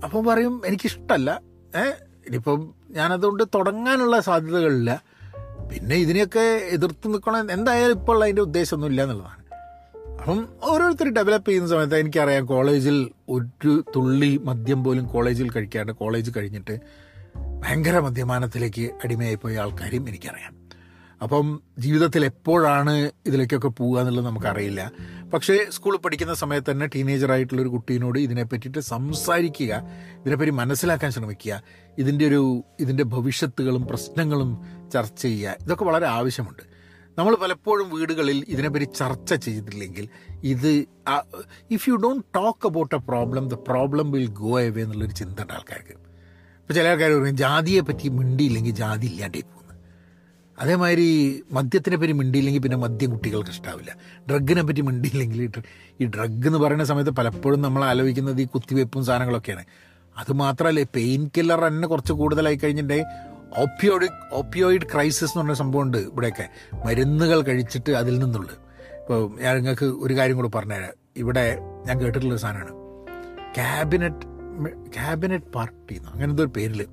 അപ്പം 0.05 0.25
പറയും 0.25 0.63
എനിക്കിഷ്ടമല്ല 0.67 1.41
ഏ 1.77 1.91
ഇനിയിപ്പം 2.27 2.75
ഞാനതുകൊണ്ട് 2.91 3.43
തുടങ്ങാനുള്ള 3.55 4.21
സാധ്യതകളില്ല. 4.21 5.03
പിന്നെ 5.73 5.97
ഇതിനെയൊക്കെ 5.97 6.69
എതിർത്ത് 6.71 7.09
നിൽക്കണം 7.09 7.53
എന്തായാലും 7.53 7.99
ഇപ്പോൾ 7.99 8.23
അതിന്റെ 8.23 8.43
ഉദ്ദേശമൊന്നുമില്ല 8.43 9.03
എന്നുള്ളതാണ്. 9.03 9.47
അപ്പം 10.21 10.49
ഓരോരുത്തർ 10.63 11.09
ഡെവലപ്പ് 11.13 11.49
ചെയ്യുന്ന 11.49 11.69
സമയത്ത് 11.69 11.97
എനിക്കറിയാം 11.97 12.47
കോളേജിൽ 12.47 13.11
ഒരു 13.29 13.85
തുള്ളി 13.97 14.41
മദ്യം 14.45 14.85
പോലും 14.85 15.07
കോളേജിൽ 15.07 15.51
കഴിക്കാണ്ട് 15.51 15.93
കോളേജ് 15.93 16.31
കഴിഞ്ഞിട്ട് 16.37 16.81
ഭയങ്കര 17.37 17.99
മദ്യപാനത്തിലേക്ക് 17.99 18.91
അടിമയായി 19.05 19.35
പോയ 19.35 19.59
ആൾക്കാരെയും 19.59 20.09
എനിക്കറിയാം. 20.09 20.66
അപ്പം 21.23 21.63
ജീവിതത്തിൽ 21.79 22.25
എപ്പോഴാണ് 22.25 23.11
ഇതിലേക്കൊക്കെ 23.27 23.69
പോകുക 23.69 24.01
എന്നുള്ളത് 24.01 24.27
നമുക്കറിയില്ല. 24.27 24.93
പക്ഷേ 25.35 25.55
സ്കൂളിൽ 25.71 25.99
പഠിക്കുന്ന 25.99 26.35
സമയത്ത് 26.35 26.71
തന്നെ 26.71 26.87
ടീനേജറായിട്ടുള്ളൊരു 26.87 27.69
കുട്ടീനോട് 27.69 28.19
ഇതിനെ 28.19 28.43
പറ്റിയിട്ട് 28.43 28.79
സംസാരിക്കുക 28.79 29.83
ഇതിനെപ്പറ്റി 30.21 30.51
മനസ്സിലാക്കാൻ 30.51 31.11
ശ്രമിക്കുക 31.11 31.63
ഇതിന്റെ 31.99 32.27
ഒരു 32.27 32.43
ഇതിന്റെ 32.81 33.05
ഭവിഷ്യത്തുകളും 33.05 33.87
പ്രശ്നങ്ങളും 33.87 34.51
ചർച്ച 34.93 35.23
ചെയ്യുക 35.23 35.57
ഇതൊക്കെ 35.61 35.85
വളരെ 35.85 36.07
ആവശ്യമുണ്ട്. 36.07 36.65
നമ്മൾ 37.19 37.35
പലപ്പോഴും 37.35 37.91
വീടുകളിൽ 37.91 38.45
ഇതിനെപ്പറ്റി 38.49 38.85
ചർച്ച 38.85 39.35
ചെയ്തിട്ടില്ലെങ്കിൽ 39.35 40.09
ഇത് 40.45 40.73
if 41.71 41.91
you 41.91 41.95
don't 41.95 42.25
talk 42.35 42.67
about 42.69 42.95
a 42.95 42.99
problem 42.99 43.49
the 43.49 43.55
problem 43.55 44.11
will 44.11 44.27
go 44.27 44.61
away 44.61 44.83
എന്നുള്ളൊരു 44.83 45.13
ചിന്ത 45.13 45.39
ഉണ്ട് 45.41 45.53
ആൾക്കാർക്ക്. 45.53 45.95
ഇപ്പോൾ 46.61 46.75
ചില 46.75 46.87
ആൾക്കാർ 46.89 47.11
പറയും 47.21 47.37
ജാതിയെ 47.37 47.81
പറ്റി 47.81 48.09
മിണ്ടിയില്ലെങ്കിൽ 48.09 48.75
ജാതി 48.75 49.07
ഇല്ലാണ്ടേ 49.07 49.41
പോകുന്നു 49.41 49.66
അതേമാതിരി 50.59 51.43
മദ്യത്തിനെ 51.53 51.97
പറ്റി 51.97 52.13
മിണ്ടിയില്ലെങ്കിൽ 52.13 52.61
പിന്നെ 52.61 52.77
മദ്യം 52.77 53.11
കുട്ടികൾക്ക് 53.11 53.51
ഇഷ്ടാവില്ല. 53.51 53.97
ഡ്രഗിനെ 54.31 54.63
പറ്റി 54.63 54.81
മിണ്ടിയില്ലെങ്കിൽ 54.81 55.43
ഈ 55.43 55.47
ഡ്ര- 55.47 56.09
ഡ്രഗ് 56.09 56.47
എന്ന് 56.47 56.59
പറയുന്ന 56.59 56.85
സമയത്ത് 56.85 57.11
പലപ്പോഴും 57.11 57.63
നമ്മൾ 57.63 57.85
ആലോചിക്കുന്നത് 57.85 58.41
ഈ 58.41 58.47
കുത്തിവെപ്പും 58.47 59.05
സാധനങ്ങളൊക്കെയാണ്. 59.05 59.65
അത് 60.19 60.33
മാത്രമല്ല 60.33 60.83
പെയിൻ 60.83 61.31
കില്ലർ 61.37 61.61
തന്നെ 61.61 61.89
കുറച്ച് 61.89 62.13
കൂടുതലായി 62.13 62.57
കഴിഞ്ഞിട്ടുണ്ടെങ്കിൽ 62.57 63.61
ഓപ്പിയോയിഡ് 63.61 64.09
ഓപ്പിയോയിഡ് 64.33 64.87
ക്രൈസിസ് 64.95 65.25
എന്ന് 65.25 65.41
പറഞ്ഞ 65.41 65.53
സംഭവമുണ്ട് 65.53 65.99
ഇവിടെയൊക്കെ. 65.99 66.49
മരുന്നുകൾ 66.85 67.41
കഴിച്ചിട്ട് 67.43 67.93
അതിൽ 67.93 68.19
നിന്നുള്ളത് 68.19 68.67
ഇപ്പോൾ 68.97 69.41
ഞാൻ 69.41 69.57
നിങ്ങൾക്ക് 69.57 69.85
ഒരു 69.85 70.15
കാര്യം 70.15 70.37
കൂടെ 70.37 70.49
പറഞ്ഞുതരാം. 70.49 70.93
ഇവിടെ 71.17 71.59
ഞാൻ 71.87 72.01
കേട്ടിട്ടുള്ള 72.01 72.37
സാധനമാണ്. 72.37 72.71
ക്യാബിനറ്റ് 73.55 74.37
ക്യാബിനറ്റ് 74.95 75.45
പാർട്ടി 75.45 75.95
എന്നോ 75.95 76.11
അങ്ങനത്തെ 76.11 76.43
ഒരു 76.43 76.51
പേരിൽ 76.57 76.87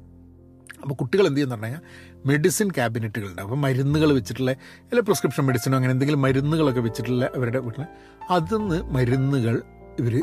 അപ്പോൾ 0.81 0.95
കുട്ടികൾ 0.95 1.21
എന്ത് 1.21 1.37
ചെയ്യുന്ന 1.37 1.53
പറഞ്ഞു 1.53 1.67
കഴിഞ്ഞാൽ 1.67 2.12
മെഡിസിൻ 2.25 2.69
ക്യാബിനറ്റുകളുണ്ട് 2.69 3.41
അപ്പോൾ 3.41 3.55
മരുന്നുകൾ 3.55 4.13
വെച്ചിട്ടുള്ള 4.13 4.51
അല്ലെങ്കിൽ 4.51 5.01
പ്രിസ്ക്രിപ്ഷൻ 5.01 5.45
മെഡിസിനോ 5.45 5.75
അങ്ങനെ 5.75 5.91
എന്തെങ്കിലും 5.91 6.21
മരുന്നുകളൊക്കെ 6.21 6.79
വെച്ചിട്ടുള്ള 6.79 7.29
അവരുടെ 7.35 7.59
വീട്ടിൽ 7.59 7.85
അതിൽ 8.29 8.57
നിന്ന് 8.57 8.83
മരുന്നുകൾ 8.83 9.61
ഇവർ 9.99 10.15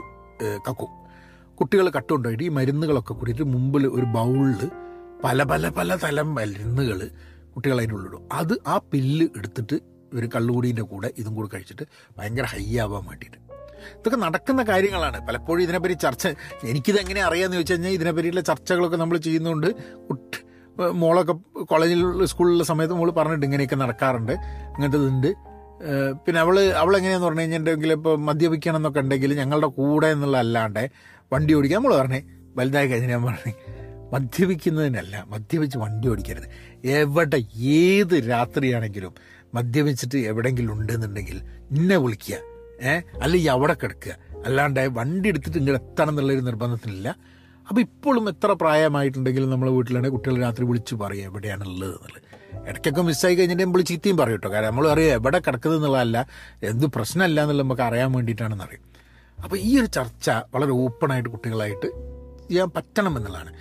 കക്കും. 0.68 0.88
കുട്ടികൾ 1.60 1.88
കട്ടുകൊണ്ടുപോയിട്ട് 1.88 2.44
ഈ 2.44 2.48
മരുന്നുകളൊക്കെ 2.48 3.14
കൂടിയിട്ട് 3.14 3.42
മുമ്പിൽ 3.42 3.86
ഒരു 3.86 4.04
ബൗളിൽ 4.04 4.70
പല 5.24 5.42
പല 5.42 5.68
പല 5.68 5.96
തരം 5.96 6.34
മരുന്നുകൾ 6.34 7.10
കുട്ടികൾ 7.54 7.78
അതിനുള്ളിടും. 7.80 8.28
അത് 8.32 8.54
ആ 8.66 8.80
പില്ല് 8.92 9.28
എടുത്തിട്ട് 9.36 9.74
ഇവർ 10.12 10.28
കള്ളുകൂടീന്റെ 10.34 10.82
കൂടെ 10.82 11.12
ഇതും 11.18 11.34
കൂടെ 11.34 11.48
കഴിച്ചിട്ട് 11.54 11.82
ഭയങ്കര 12.18 12.44
ഹൈ 12.44 12.78
ആവാൻ 12.78 13.04
വേണ്ടിയിട്ട്. 13.04 13.36
ഇതൊക്കെ 13.98 14.16
നടക്കുന്ന 14.16 14.62
കാര്യങ്ങളാണ്. 14.62 15.26
പലപ്പോഴും 15.28 15.62
ഇതിനെപ്പറ്റി 15.62 15.94
ചർച്ച 15.94 16.28
എനിക്കിത് 16.64 16.98
എങ്ങനെ 17.00 17.20
അറിയാമെന്ന് 17.22 17.56
ചോദിച്ചു 17.56 17.72
കഴിഞ്ഞാൽ 17.72 17.90
ഇതിനെപ്പറ്റിയുള്ള 17.90 18.40
ചർച്ചകളൊക്കെ 18.40 18.96
നമ്മൾ 18.96 19.16
ചെയ്യുന്നതുകൊണ്ട് 19.16 19.66
കുട്ടി 20.08 20.49
മോളൊക്കെ 20.88 21.32
കോളേജിൽ 21.62 22.24
സ്കൂളിലെ 22.24 22.64
സമയത്ത് 22.64 22.94
മോൾ 22.94 23.10
പറഞ്ഞിട്ട് 23.10 23.46
ഇങ്ങനെയൊക്കെ 23.46 23.76
നടക്കാറുണ്ട് 23.76 24.32
അങ്ങനത്തെ 24.32 24.98
ഇതുണ്ട് 24.98 25.26
ഏഹ് 25.26 26.12
പിന്നെ 26.26 26.40
അവൾ 26.40 26.60
അവളെങ്ങനെയാന്ന് 26.60 27.26
പറഞ്ഞു 27.26 27.40
കഴിഞ്ഞിട്ടുണ്ടെങ്കിൽ 27.40 27.92
ഇപ്പോൾ 27.92 28.18
മദ്യപിക്കണം 28.18 28.76
എന്നൊക്കെ 28.76 29.00
ഉണ്ടെങ്കിൽ 29.00 29.34
ഞങ്ങളുടെ 29.34 29.66
കൂടെ 29.66 30.06
എന്നുള്ള 30.06 30.36
അല്ലാണ്ട് 30.36 30.90
വണ്ടി 31.32 31.54
ഓടിക്കാൻ 31.54 31.82
നമ്മൾ 31.82 31.96
പറഞ്ഞേ. 31.96 32.22
വലുതായി 32.56 32.88
കഴിഞ്ഞ് 32.88 33.08
ഞാൻ 33.08 33.22
പറഞ്ഞു. 33.22 33.52
മദ്യപിക്കുന്നതിനല്ല 34.12 35.24
മദ്യപിച്ച് 35.28 35.78
വണ്ടി 35.78 36.08
ഓടിക്കരുത്. 36.08 36.44
എവിടെ 36.86 37.42
ഏത് 37.56 38.28
രാത്രിയാണെങ്കിലും 38.28 39.14
മദ്യപിച്ചിട്ട് 39.54 40.18
എവിടെയെങ്കിലും 40.18 40.72
ഉണ്ടെന്നുണ്ടെങ്കിൽ 40.72 41.40
ഇന്നെ 41.70 41.96
വിളിക്കുക. 41.96 42.36
ഏഹ് 42.82 43.02
അല്ലെങ്കിൽ 43.22 43.50
അവിടെ 43.50 43.76
കിടക്കുക. 43.82 44.16
അല്ലാണ്ട് 44.44 44.80
വണ്ടി 44.80 45.28
എടുത്തിട്ട് 45.28 45.58
ഇങ്ങനെ 45.58 45.76
എത്തണം 45.76 46.08
എന്നുള്ളൊരു 46.08 46.40
നിർബന്ധത്തിനില്ല. 46.40 47.16
അപ്പോൾ 47.68 47.80
ഇപ്പോഴും 47.80 48.24
എത്ര 48.28 48.52
പ്രായമായിട്ടുണ്ടെങ്കിലും 48.62 49.50
നമ്മൾ 49.50 49.68
വീട്ടിലാണെങ്കിൽ 49.70 50.16
കുട്ടികൾ 50.16 50.36
രാത്രി 50.44 50.64
വിളിച്ച് 50.70 50.94
പറയും 50.94 51.26
എവിടെയാണുള്ളത് 51.30 51.90
എന്നുള്ളത്. 51.96 52.20
ഇടയ്ക്കൊക്കെ 52.68 53.02
മിസ്സായി 53.02 53.34
കഴിഞ്ഞിട്ട് 53.34 53.62
നമ്മൾ 53.62 53.82
ചീത്തയും 53.90 54.16
പറയും 54.16 54.38
കേട്ടോ. 54.38 54.48
കാരണം 54.54 54.70
നമ്മൾ 54.70 54.86
അറിയാം 54.92 55.12
എവിടെ 55.18 55.38
കിടക്കുന്നത് 55.46 55.78
എന്നുള്ളതല്ല 55.78 56.26
എന്ത് 56.70 56.86
പ്രശ്നമല്ല 56.96 57.40
എന്നുള്ളത് 57.44 57.66
നമുക്ക് 57.66 57.84
അറിയാൻ 57.88 58.12
വേണ്ടിയിട്ടാണെന്ന് 58.12 58.64
അറിയും 58.64 58.86
അപ്പോൾ 59.44 59.56
ഈ 59.56 59.70
ഒരു 59.80 59.88
ചർച്ച 59.96 60.30
വളരെ 60.54 60.72
ഓപ്പണായിട്ട് 60.84 61.28
കുട്ടികളായിട്ട് 61.28 61.88
ചെയ്യാൻ 62.48 62.70
പറ്റണം 62.76 63.16
എന്നുള്ളതാണ്. 63.18 63.52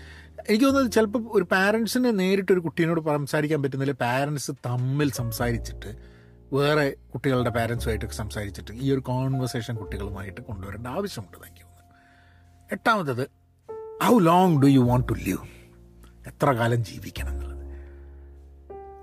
എനിക്ക് 0.49 0.65
തോന്നുന്നത് 0.65 0.93
ചിലപ്പോൾ 0.95 1.21
ഒരു 1.37 1.45
പാരൻസിന് 1.53 2.19
നേരിട്ട് 2.19 2.51
ഒരു 2.55 2.59
കുട്ടീനോട് 2.59 3.01
സംസാരിക്കാൻ 3.17 3.59
പറ്റുന്നില്ല. 3.63 3.95
പാരൻസ് 4.05 4.51
തമ്മിൽ 4.67 5.11
സംസാരിച്ചിട്ട് 5.21 5.91
വേറെ 6.53 6.85
കുട്ടികളുടെ 7.13 7.51
പാരൻസുമായിട്ടൊക്കെ 7.57 8.15
സംസാരിച്ചിട്ട് 8.15 8.71
ഈ 8.83 8.93
ഒരു 8.93 9.01
കോൺവെർസേഷൻ 9.09 9.75
കുട്ടികളുമായിട്ട് 9.75 10.41
കൊണ്ടുവരേണ്ട 10.41 10.87
ആവശ്യമുണ്ട് 10.87 11.37
എനിക്ക് 11.37 11.65
തോന്നുന്നു. 11.65 11.95
എട്ടാമത്തത് 12.69 13.23
how 14.03 14.19
long 14.19 14.61
do 14.61 14.67
you 14.67 14.79
want 14.79 15.07
to 15.09 15.13
live 15.13 15.45
എത്ര 16.27 16.51
കാലം 16.51 16.85
ജീവിക്കണം 16.85 17.31
എന്നുള്ളത്. 17.31 17.57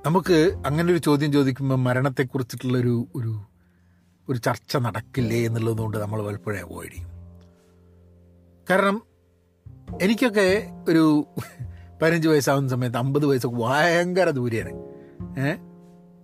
നമുക്ക് 0.06 0.38
അങ്ങനെ 0.66 0.92
ഒരു 0.92 0.98
ചോദ്യം 0.98 1.32
ചോദിക്കുമ്പോൾ 1.32 1.74
മരണത്തെക്കുറിച്ചിട്ടുള്ളൊരു 1.74 3.06
ഒരു 3.14 3.32
ഒരു 4.28 4.38
ചർച്ച 4.38 4.76
നടക്കില്ലേ 4.76 5.46
എന്നുള്ളതുകൊണ്ട് 5.46 5.98
നമ്മൾ 5.98 6.26
പലപ്പോഴും 6.26 6.60
അവോയ്ഡ് 6.60 6.92
ചെയ്യും. 6.92 7.10
കാരണം 8.70 9.02
എനിക്കൊക്കെ 10.02 10.48
ഒരു 10.88 11.26
പതിനഞ്ച് 12.02 12.28
വയസ്സാവുന്ന 12.28 12.68
സമയത്ത് 12.68 12.96
അമ്പത് 12.96 13.26
വയസ്സൊക്കെ 13.26 13.56
ഭയങ്കര 13.56 14.30
ദൂരെയാണ്. 14.30 14.72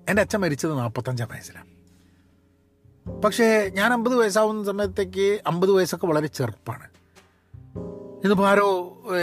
എന്റെ 0.08 0.22
അച്ഛൻ 0.22 0.40
മരിച്ചത് 0.40 0.78
നാൽപ്പത്തഞ്ചാം 0.78 1.28
വയസ്സിലാണ്. 1.32 1.70
പക്ഷേ 3.22 3.70
ഞാൻ 3.74 3.92
അമ്പത് 3.92 4.16
വയസ്സാവുന്ന 4.16 4.64
സമയത്തേക്ക് 4.64 5.40
അമ്പത് 5.46 5.70
വയസ്സൊക്കെ 5.70 6.06
വളരെ 6.06 6.26
ചെറുപ്പമാണ് 6.26 6.91
ഇന്നിപ്പോൾ 8.22 8.48
ആരോ 8.48 8.66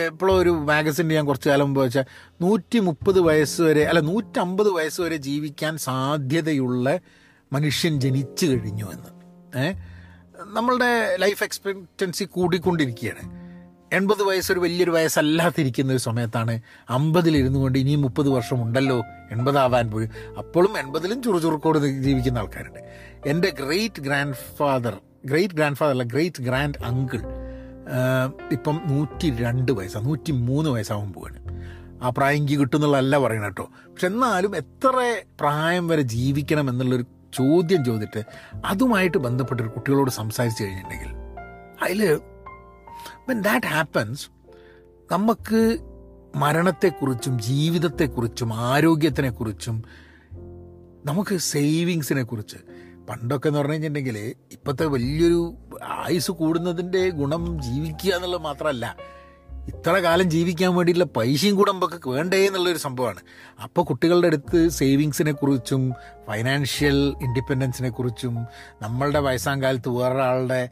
എപ്പോഴും 0.05 0.37
ഒരു 0.37 0.49
മാഗസിന്റെ 0.49 1.15
ഞാൻ 1.15 1.25
കുറച്ച് 1.25 1.49
കാലം 1.49 1.65
മുമ്പ് 1.65 1.83
വെച്ചാൽ 1.83 2.05
നൂറ്റി 2.41 2.79
മുപ്പത് 2.79 3.19
വയസ്സ് 3.19 3.61
വരെ 3.61 3.83
അല്ല 3.83 3.99
നൂറ്റമ്പത് 3.99 4.69
വയസ്സ് 4.69 5.01
വരെ 5.01 5.15
ജീവിക്കാൻ 5.15 5.77
സാധ്യതയുള്ള 5.77 6.99
മനുഷ്യൻ 7.53 8.01
ജനിച്ചു 8.01 8.45
കഴിഞ്ഞു 8.45 8.85
എന്ന്. 8.91 9.11
നമ്മളുടെ 10.47 11.15
ലൈഫ് 11.19 11.43
എക്സ്പെക്റ്റൻസി 11.43 12.23
കൂടിക്കൊണ്ടിരിക്കുകയാണ്. 12.23 13.23
എൺപത് 13.93 14.23
വയസ്സൊരു 14.23 14.59
വലിയൊരു 14.59 14.91
വയസ്സല്ലാതിരിക്കുന്ന 14.91 15.91
ഒരു 15.91 15.99
സമയത്താണ് 15.99 16.61
അമ്പതിലിരുന്നു 16.89 17.59
കൊണ്ട് 17.59 17.79
ഇനിയും 17.79 18.01
മുപ്പത് 18.01 18.29
വർഷം 18.29 18.63
ഉണ്ടല്ലോ 18.63 19.03
എൺപതാവാൻ 19.31 19.91
പോയി. 19.91 20.09
അപ്പോഴും 20.37 20.77
എൺപതിലും 20.77 21.23
ചുറുചുറുക്കോട് 21.23 21.77
ജീവിക്കുന്ന 21.77 22.37
ആൾക്കാരുണ്ട്. 22.37 22.79
എന്റെ 23.25 23.49
great 23.49 24.01
grand 24.01 24.35
father 24.59 24.97
great 25.25 25.53
grand 25.53 25.77
father 25.77 25.91
അല്ല 25.91 26.03
ഗ്രേറ്റ് 26.03 26.43
ഗ്രാൻഡ് 26.43 26.83
അങ്കിൾ 26.83 27.21
ഇപ്പം 28.51 28.81
നൂറ്റി 28.85 29.35
രണ്ട് 29.35 29.71
വയസ്സാണ് 29.71 30.05
നൂറ്റി 30.05 30.31
മൂന്ന് 30.31 30.69
വയസ്സാവാൻ 30.69 31.13
പോവാണ്. 31.13 31.39
ആ 32.03 32.09
പ്രായം 32.09 32.37
എനിക്ക് 32.37 32.59
കിട്ടുന്നുള്ളതല്ല 32.59 33.17
പറയണം 33.17 33.43
കേട്ടോ. 33.43 33.63
പക്ഷെ 33.63 34.07
എന്നാലും 34.07 34.55
എത്ര 34.55 35.21
പ്രായം 35.39 35.87
വരെ 35.87 36.01
ജീവിക്കണം 36.01 36.69
എന്നുള്ളൊരു 36.69 37.05
ചോദ്യം 37.33 37.85
ചോദിച്ചിട്ട് 37.85 38.23
അതുമായിട്ട് 38.65 39.17
ബന്ധപ്പെട്ടൊരു 39.17 39.69
കുട്ടികളോട് 39.69 40.11
സംസാരിച്ചു 40.11 40.63
കഴിഞ്ഞിട്ടുണ്ടെങ്കിൽ 40.63 41.11
അതിൽ 41.83 42.15
വെൻ 43.29 43.41
ദാറ്റ് 43.41 43.65
ഹാപ്പൻസ് 43.65 44.29
നമുക്ക് 45.11 45.77
മരണത്തെക്കുറിച്ചും 46.35 47.39
ജീവിതത്തെക്കുറിച്ചും 47.39 48.53
ആരോഗ്യത്തിനെക്കുറിച്ചും 48.53 49.83
നമുക്ക് 51.05 51.37
സേവിങ്സിനെ 51.37 52.23
കുറിച്ച് 52.23 52.55
പണ്ടൊക്കെ 53.09 53.47
എന്ന് 53.47 53.59
പറഞ്ഞു 53.59 53.73
കഴിഞ്ഞിട്ടുണ്ടെങ്കിൽ 53.73 54.35
ഇപ്പോഴത്തെ 54.51 54.85
വലിയൊരു 54.85 55.53
ആയുസ് 55.83 56.31
കൂടുന്നതിന്റെ 56.31 57.09
ഗുണം 57.09 57.61
ജീവിക്കുക 57.61 58.13
എന്നുള്ളത് 58.13 58.41
മാത്രമല്ല 58.41 58.95
ഇത്ര 59.67 59.91
കാലം 59.91 60.29
ജീവിക്കാൻ 60.29 60.75
വേണ്ടിയിട്ടുള്ള 60.75 61.19
പൈസയും 61.19 61.55
കൂടെ 61.55 61.71
നമുക്ക് 61.71 62.09
വേണ്ടേ 62.09 62.45
എന്നുള്ളൊരു 62.45 62.77
സംഭവമാണ്. 62.77 63.19
അപ്പോൾ 63.63 63.85
കുട്ടികളുടെ 63.85 64.27
അടുത്ത് 64.27 64.69
സേവിങ്സിനെ 64.69 65.31
കുറിച്ചും 65.31 65.93
ഫൈനാൻഷ്യൽ 66.27 66.95
ഇൻഡിപെൻഡൻസിനെ 66.95 67.89
കുറിച്ചും 67.89 68.45
നമ്മളുടെ 68.81 69.19
വയസ്സാം 69.19 69.61
കാലത്ത് 69.61 69.89
വേറൊരാളുടെ 69.89 70.69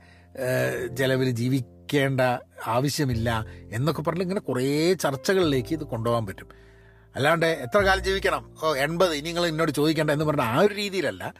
ചിലവിൽ 0.97 1.31
ജീവിക്കേണ്ട 1.31 2.21
ആവശ്യമില്ല 2.67 3.45
എന്നൊക്കെ 3.71 4.01
പറഞ്ഞ് 4.01 4.21
ഇങ്ങനെ 4.21 4.39
കുറേ 4.39 4.93
ചർച്ചകളിലേക്ക് 4.93 5.73
ഇത് 5.73 5.83
കൊണ്ടുപോകാൻ 5.83 6.25
പറ്റും. 6.25 6.47
അല്ലാണ്ട് 7.15 7.45
എത്ര 7.45 7.79
കാലം 7.79 8.03
ജീവിക്കണം? 8.03 8.55
ഓ 8.63 8.75
എൺപത്. 8.75 9.11
ഇനി 9.11 9.27
നിങ്ങൾ 9.27 9.45
എന്നോട് 9.45 9.71
ചോദിക്കേണ്ട 9.71 10.11
എന്ന് 10.11 10.25
പറഞ്ഞ 10.25 10.41
ആ 10.41 10.59
ഒരു 10.59 10.73
രീതിയിലല്ല. 10.73 11.33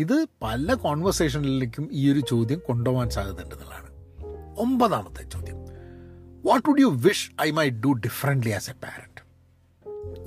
ഇത് 0.00 0.26
പല 0.42 0.74
കോൺവെർസേഷനിലേക്കും 0.74 1.88
ഈ 1.92 2.12
ഒരു 2.12 2.20
ചോദ്യം 2.20 2.58
കൊണ്ടുപോകാൻ 2.58 3.10
സാധ്യതയുണ്ട് 3.10 3.54
എന്നുള്ളതാണ്. 3.54 3.90
ഒമ്പതാമത്തെ 4.60 5.22
ചോദ്യം. 5.22 5.56
What 6.44 6.68
would 6.68 6.80
you 6.80 6.86
wish 6.86 7.30
I 7.42 7.50
my 7.50 7.70
do 7.70 7.92
differently 7.92 8.50
as 8.50 8.70
a 8.70 8.72
parent 8.72 9.20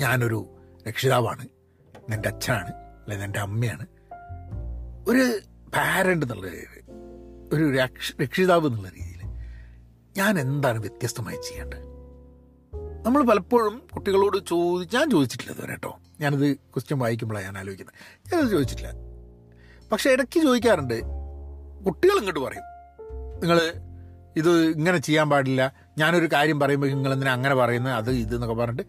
ഞാനൊരു 0.02 0.46
രക്ഷിതാവാണ്. 0.88 1.48
എന്റെ 2.14 2.30
അച്ഛനാണ്. 2.30 2.74
അല്ലെങ്കിൽ 2.74 3.26
എന്റെ 3.26 3.40
അമ്മയാണ്. 3.40 3.86
ഒരു 5.08 5.40
പാരന്റ് 5.76 6.26
എന്നുള്ള 6.26 6.48
രീതിയിൽ 6.48 6.92
ഒരു 7.54 7.78
രക്ഷിതാവ് 8.22 8.68
എന്നുള്ള 8.68 8.90
രീതിയിൽ 8.90 9.28
ഞാൻ 10.18 10.40
എന്താണ് 10.40 10.80
വ്യത്യസ്തമായി 10.80 11.36
ചെയ്യേണ്ടത്? 11.36 11.94
നമ്മൾ 13.06 13.24
പലപ്പോഴും 13.24 13.82
കുട്ടികളോട് 13.96 14.48
ചോദിച്ച് 14.48 14.96
ഞാൻ 14.96 15.10
ചോദിച്ചിട്ടില്ല 15.10 15.54
ഇതുവരെ 15.54 15.72
കേട്ടോ. 15.72 16.00
ഞാനത് 16.20 16.54
ക്വസ്റ്റ്യൻ 16.54 17.00
വായിക്കുമ്പോഴാണ് 17.00 17.46
ഞാൻ 17.46 17.58
ആലോചിക്കുന്നത്. 17.58 18.36
ഞാനത് 18.36 18.52
ചോദിച്ചിട്ടില്ല. 18.52 19.13
പക്ഷെ 19.94 20.10
ഇടയ്ക്ക് 20.12 20.44
ചോദിക്കാറുണ്ട് 20.44 21.02
കുട്ടികൾ 21.86 22.18
ഇങ്ങോട്ട് 22.18 22.40
പറയും. 22.40 22.64
നിങ്ങൾ 23.40 23.74
ഇത് 24.36 24.50
ഇങ്ങനെ 24.50 24.98
ചെയ്യാൻ 24.98 25.30
പാടില്ല. 25.30 25.74
ഞാനൊരു 25.98 26.26
കാര്യം 26.34 26.60
പറയുമ്പോൾ 26.60 26.88
നിങ്ങൾ 26.88 27.14
എന്തിനാ 27.14 27.34
അങ്ങനെ 27.34 27.56
പറയുന്നത് 27.56 27.94
അത് 27.94 28.12
ഇത് 28.12 28.36
എന്നൊക്കെ 28.36 28.56
പറഞ്ഞിട്ട് 28.56 28.84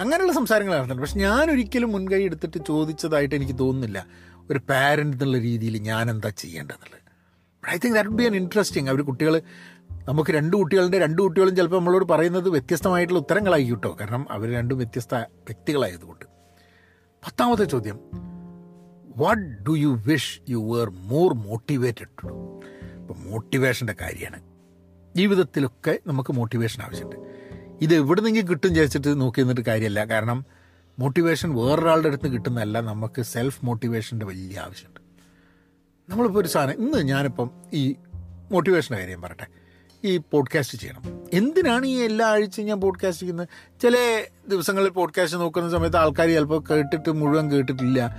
അങ്ങനെയുള്ള 0.00 0.32
സംസാരങ്ങൾ 0.32 0.72
നടത്തുന്നുണ്ട്. 0.72 1.02
പക്ഷെ 1.02 1.18
ഞാനൊരിക്കലും 1.18 1.92
മുൻകൈ 1.92 2.22
എടുത്തിട്ട് 2.22 2.58
ചോദിച്ചതായിട്ട് 2.68 3.34
എനിക്ക് 3.34 3.58
തോന്നുന്നില്ല. 3.58 4.06
ഒരു 4.50 4.58
പാരന്റ് 4.58 5.16
എന്നുള്ള 5.16 5.38
രീതിയിൽ 5.38 5.78
ഞാൻ 5.78 6.10
എന്താ 6.10 6.28
ചെയ്യേണ്ടതെന്നുള്ളത് 6.28 7.00
I 7.70 7.78
think 7.78 7.94
that 7.94 8.10
be 8.10 8.24
an 8.24 8.36
interesting 8.36 8.90
അവർ 8.90 9.02
കുട്ടികൾ 9.02 9.42
നമുക്ക് 10.08 10.30
രണ്ട് 10.30 10.56
കുട്ടികളുടെ 10.56 10.98
രണ്ട് 10.98 11.22
കുട്ടികളും 11.22 11.56
ചിലപ്പോൾ 11.56 11.76
നമ്മളോട് 11.76 12.04
പറയുന്നത് 12.04 12.48
വ്യത്യസ്തമായിട്ടുള്ള 12.48 13.20
ഉത്തരങ്ങളായി 13.20 13.64
കിട്ടോ. 13.64 13.96
കാരണം 14.00 14.26
അവർ 14.30 14.52
രണ്ടും 14.52 14.78
വ്യത്യസ്ത 14.78 15.14
വ്യക്തികളായതുകൊണ്ട്. 15.14 16.24
പത്താമത്തെ 17.26 17.64
ചോദ്യം. 17.64 18.29
What 19.16 19.62
do 19.62 19.76
you 19.76 20.00
wish 20.06 20.40
you 20.48 20.74
were 20.74 20.90
more 20.90 21.34
motivated 21.34 22.08
to 22.22 22.26
do 22.26 22.60
ഇപ്പം 23.00 23.30
മോട്ടിവേഷന്റെ 23.30 23.94
കാര്യമാണ്. 24.00 24.42
ജീവിതത്തിലൊക്കെ 25.16 25.98
നമുക്ക് 26.06 26.32
മോട്ടിവേഷൻ 26.32 26.82
ആവശ്യമുണ്ട്. 26.82 27.16
ഇത് 27.80 27.94
എവിടെ 27.94 28.20
നിന്നെങ്കിലും 28.20 28.48
കിട്ടും 28.48 28.74
ചേച്ചിട്ട് 28.74 29.20
നോക്കി 29.20 29.40
നിന്നിട്ട് 29.40 29.60
കാര്യമല്ല. 29.60 30.04
കാരണം 30.04 30.44
മോട്ടിവേഷൻ 30.98 31.54
വേറൊരാളുടെ 31.54 32.08
അടുത്ത് 32.08 32.28
കിട്ടുന്നതല്ല 32.28 32.80
നമുക്ക് 32.80 33.22
സെൽഫ് 33.22 33.64
മോട്ടിവേഷന്റെ 33.64 34.26
വലിയ 34.26 34.58
ആവശ്യമുണ്ട്. 34.58 35.00
നമ്മളിപ്പോൾ 36.10 36.38
ഒരു 36.38 36.48
സാധനം 36.48 36.72
ഇന്ന് 36.72 36.98
ഞാനിപ്പം 36.98 37.50
ഈ 37.72 37.94
മോട്ടിവേഷന്റെ 38.52 39.00
കാര്യം 39.00 39.20
പറയട്ടെ. 39.20 39.46
ഈ 40.04 40.16
പോഡ്കാസ്റ്റ് 40.16 40.78
ചെയ്യണം. 40.78 41.02
എന്തിനാണ് 41.32 41.86
ഈ 41.86 41.98
എല്ലാ 41.98 42.26
ആഴ്ചയും 42.26 42.66
ഞാൻ 42.66 42.80
പോഡ്കാസ്റ്റ് 42.80 43.22
ചെയ്യുന്നത്? 43.22 43.48
ചില 43.82 44.24
ദിവസങ്ങളിൽ 44.48 44.88
പോഡ്കാസ്റ്റ് 44.88 45.38
നോക്കുന്ന 45.38 45.70
സമയത്ത് 45.70 45.96
ആൾക്കാർ 45.96 46.28
ചിലപ്പോൾ 46.28 46.64
കേട്ടിട്ട് 46.70 47.12
മുഴുവൻ 47.12 47.50
കേട്ടിട്ടില്ല. 47.50 48.16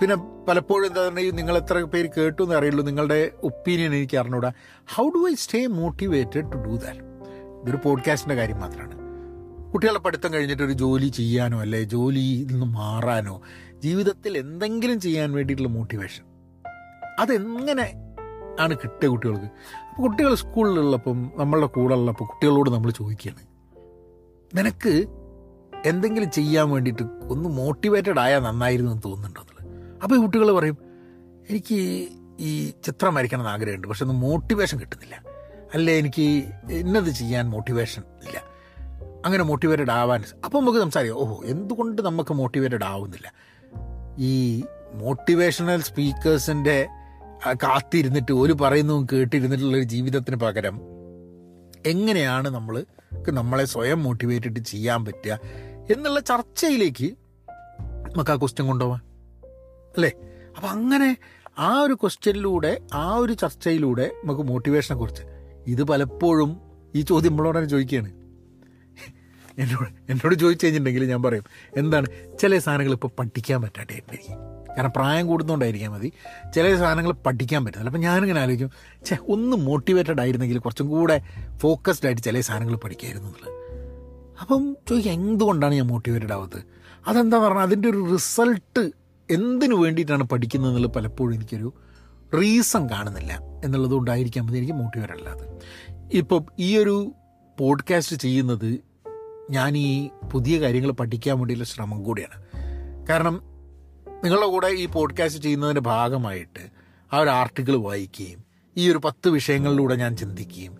പിന്നെ 0.00 0.16
പലപ്പോഴും 0.48 0.86
എന്താ 0.86 1.04
പറഞ്ഞാൽ 1.04 1.30
നിങ്ങൾ 1.30 1.56
എത്ര 1.56 1.82
പേര് 1.82 2.08
കേട്ടു 2.16 2.42
എന്ന് 2.42 2.54
അറിയുള്ളൂ. 2.54 2.84
നിങ്ങളുടെ 2.84 3.30
ഒപ്പീനിയൻ 3.42 3.94
എനിക്ക് 3.94 4.16
അറിഞ്ഞൂടാ. 4.16 4.52
How 4.94 5.08
do 5.08 5.30
I 5.30 5.34
stay 5.34 5.66
motivated 5.66 6.52
to 6.52 6.56
do 6.56 6.76
that 6.76 7.00
ഇതൊരു 7.62 7.78
പോഡ്കാസ്റ്റിന്റെ 7.84 8.34
കാര്യം 8.34 8.60
മാത്രമാണ് 8.60 8.98
കുട്ടികളുടെ 9.72 9.98
പഠിത്തം 9.98 10.34
കഴിഞ്ഞിട്ട് 10.34 10.62
ഒരു 10.62 10.72
ജോലി 10.72 11.08
ചെയ്യാനോ 11.08 11.60
അല്ലെ 11.60 11.82
ജോലിയിൽ 11.82 12.46
നിന്ന് 12.46 12.66
മാറാനോ 12.66 13.42
ജീവിതത്തിൽ 13.78 14.38
എന്തെങ്കിലും 14.38 15.00
ചെയ്യാൻ 15.00 15.32
വേണ്ടിയിട്ടുള്ള 15.32 15.70
മോട്ടിവേഷൻ 15.70 16.24
അതെങ്ങനെ 17.18 18.14
ആണ് 18.60 18.74
കിട്ടിയ 18.74 19.08
കുട്ടികൾക്ക്? 19.08 19.44
അപ്പോൾ 19.44 20.02
കുട്ടികൾ 20.02 20.34
സ്കൂളിലുള്ളപ്പം 20.34 21.32
നമ്മളുടെ 21.36 21.66
കൂടെ 21.66 21.94
ഉള്ളപ്പോൾ 21.94 22.24
കുട്ടികളോട് 22.24 22.70
നമ്മൾ 22.70 22.90
ചോദിക്കുകയാണ്. 22.90 23.42
നിനക്ക് 24.58 25.06
എന്തെങ്കിലും 25.84 26.30
ചെയ്യാൻ 26.30 26.70
വേണ്ടിയിട്ട് 26.70 27.02
ഒന്ന് 27.02 27.48
മോട്ടിവേറ്റഡ് 27.48 28.20
ആയാൽ 28.20 28.40
നന്നായിരുന്നു 28.40 28.92
എന്ന് 28.92 29.02
തോന്നുന്നുണ്ടോ 29.04 29.57
അപ്പോൾ 30.02 30.14
ഈ 30.14 30.18
കുട്ടികൾ 30.18 30.52
പറയും 30.52 30.78
എനിക്ക് 31.50 32.08
ഈ 32.40 32.72
ചിത്രം 32.84 33.14
വരയ്ക്കണം 33.14 33.40
എന്ന് 33.40 33.50
ആഗ്രഹമുണ്ട് 33.50 33.88
പക്ഷെ 33.88 34.04
ഒന്ന് 34.04 34.14
മോട്ടിവേഷൻ 34.14 34.80
കിട്ടുന്നില്ല. 34.80 35.22
അല്ലേ 35.74 35.98
എനിക്ക് 35.98 36.22
ഇന്നത് 36.70 37.10
ചെയ്യാൻ 37.10 37.50
മോട്ടിവേഷൻ 37.50 38.02
ഇല്ല. 38.26 38.42
അങ്ങനെ 39.24 39.44
മോട്ടിവേറ്റഡ് 39.44 39.90
ആവാൻ 39.90 40.24
അപ്പോൾ 40.44 40.60
നമുക്ക് 40.60 40.78
സംസാരിക്കാം 40.78 41.18
ഓഹോ 41.18 41.42
എന്തുകൊണ്ട് 41.44 42.02
നമുക്ക് 42.02 42.34
മോട്ടിവേറ്റഡ് 42.34 42.84
ആവുന്നില്ല? 42.84 43.32
ഈ 44.18 44.64
മോട്ടിവേഷണൽ 44.94 45.80
സ്പീക്കേഴ്സിന്റെ 45.80 46.88
കാത്തിരുന്നിട്ട് 47.54 48.32
ഒരു 48.32 48.52
പറയുന്നതും 48.52 49.06
കേട്ടിരുന്നിട്ടുള്ളൊരു 49.12 49.84
ജീവിതത്തിന് 49.84 50.36
പകരം 50.36 50.80
എങ്ങനെയാണ് 51.86 52.48
നമ്മൾ 52.48 52.86
നമ്മളെ 53.30 53.64
സ്വയം 53.64 54.02
മോട്ടിവേറ്റഡ് 54.02 54.60
ചെയ്യാൻ 54.60 55.04
പറ്റുക 55.04 55.38
എന്നുള്ള 55.92 56.20
ചർച്ചയിലേക്ക് 56.20 57.08
നമുക്ക് 58.08 58.30
ആ 58.30 58.36
ക്വസ്റ്റ്യൻ 58.36 58.66
കൊണ്ടുപോകാം 58.66 59.08
അല്ലേ? 59.98 60.12
അപ്പം 60.56 60.70
അങ്ങനെ 60.70 61.16
ആ 61.58 61.80
ഒരു 61.80 61.94
ക്വസ്റ്റ്യനിലൂടെ 61.94 62.80
ആ 62.94 63.14
ഒരു 63.14 63.32
ചർച്ചയിലൂടെ 63.32 64.10
നമുക്ക് 64.24 64.42
മോട്ടിവേഷനെ 64.42 64.98
കുറിച്ച്. 64.98 65.22
ഇത് 65.66 65.84
പലപ്പോഴും 65.84 66.60
ഈ 66.94 67.00
ചോദ്യം 67.00 67.30
നമ്മളോട് 67.30 67.58
തന്നെ 67.58 67.70
ചോദിക്കുകയാണ്. 67.70 68.10
എന്നോട് 69.58 69.88
എന്നോട് 70.10 70.34
ചോദിച്ചു 70.34 70.66
കഴിഞ്ഞിട്ടുണ്ടെങ്കിൽ 70.66 71.04
ഞാൻ 71.04 71.22
പറയും 71.22 71.44
എന്താണ്? 71.76 72.06
ചില 72.40 72.58
സാധനങ്ങൾ 72.58 72.92
ഇപ്പോൾ 72.92 73.10
പഠിക്കാൻ 73.18 73.62
പറ്റാണ്ടായിരിക്കും 73.62 74.36
കാരണം 74.76 74.92
പ്രായം 74.96 75.26
കൂടുന്നതുകൊണ്ടായിരിക്കാം 75.26 75.92
മതി. 75.92 76.12
ചില 76.54 76.76
സാധനങ്ങൾ 76.76 77.12
പഠിക്കാൻ 77.12 77.64
പറ്റുന്നില്ല 77.64 77.90
അപ്പം 77.90 78.00
ഞാനിങ്ങനെ 78.00 78.40
ആലോചിക്കും 78.40 78.70
ചേ 79.04 79.16
ഒന്ന് 79.28 79.56
മോട്ടിവേറ്റഡ് 79.56 80.20
ആയിരുന്നെങ്കിൽ 80.20 80.58
കുറച്ചും 80.58 80.88
കൂടെ 80.88 81.22
ഫോക്കസ്ഡ് 81.58 82.06
ആയിട്ട് 82.06 82.22
ചില 82.22 82.40
സാധനങ്ങൾ 82.40 82.76
പഠിക്കായിരുന്നു 82.76 83.28
എന്നുള്ളത്. 83.28 83.54
അപ്പം 84.40 84.76
ചോദിക്കുക 84.88 85.12
എന്തുകൊണ്ടാണ് 85.12 85.74
ഞാൻ 85.74 85.86
മോട്ടിവേറ്റഡ് 85.86 86.32
ആവുന്നത് 86.32 86.64
അതെന്താ 87.06 87.38
പറഞ്ഞാൽ 87.38 87.62
അതിന്റെ 87.62 87.88
ഒരു 87.88 88.08
റിസൾട്ട് 88.12 88.92
എന്തിനു 89.30 89.74
വേണ്ടിയിട്ടാണ് 89.74 90.24
പഠിക്കുന്നത് 90.24 90.70
എന്നുള്ളത് 90.70 90.92
പലപ്പോഴും 90.92 91.34
എനിക്കൊരു 91.34 91.72
റീസൺ 92.34 92.90
കാണുന്നില്ല 92.90 93.40
എന്നുള്ളത് 93.64 93.90
കൊണ്ടായിരിക്കാൻ 93.90 94.46
മതി 94.46 94.56
എനിക്ക് 94.56 94.72
മോട്ടിവേറ്റ് 94.72 95.14
അല്ലാതെ 95.14 95.58
ഇപ്പം 96.12 96.44
ഈ 96.58 96.78
ഒരു 96.78 97.12
പോഡ്കാസ്റ്റ് 97.58 98.16
ചെയ്യുന്നത് 98.16 98.78
ഞാൻ 99.50 99.76
ഈ 99.76 100.10
പുതിയ 100.32 100.60
കാര്യങ്ങൾ 100.60 100.90
പഠിക്കാൻ 100.90 101.38
വേണ്ടിയുള്ള 101.38 101.64
ശ്രമം 101.64 102.02
കൂടിയാണ്. 102.02 102.42
കാരണം 103.06 103.40
നിങ്ങളുടെ 104.24 104.46
കൂടെ 104.46 104.66
ഈ 104.66 104.86
പോഡ്കാസ്റ്റ് 104.86 105.42
ചെയ്യുന്നതിന്റെ 105.42 105.80
ഭാഗമായിട്ട് 105.80 106.70
ആ 107.12 107.18
ഒരു 107.18 107.30
ആർട്ടിക്കിൾ 107.30 107.76
വായിക്കുകയും 107.76 108.44
ഈ 108.76 108.90
ഒരു 108.90 109.00
പത്ത് 109.04 109.28
വിഷയങ്ങളിലൂടെ 109.28 109.94
ഞാൻ 109.94 110.16
ചിന്തിക്കുകയും 110.16 110.78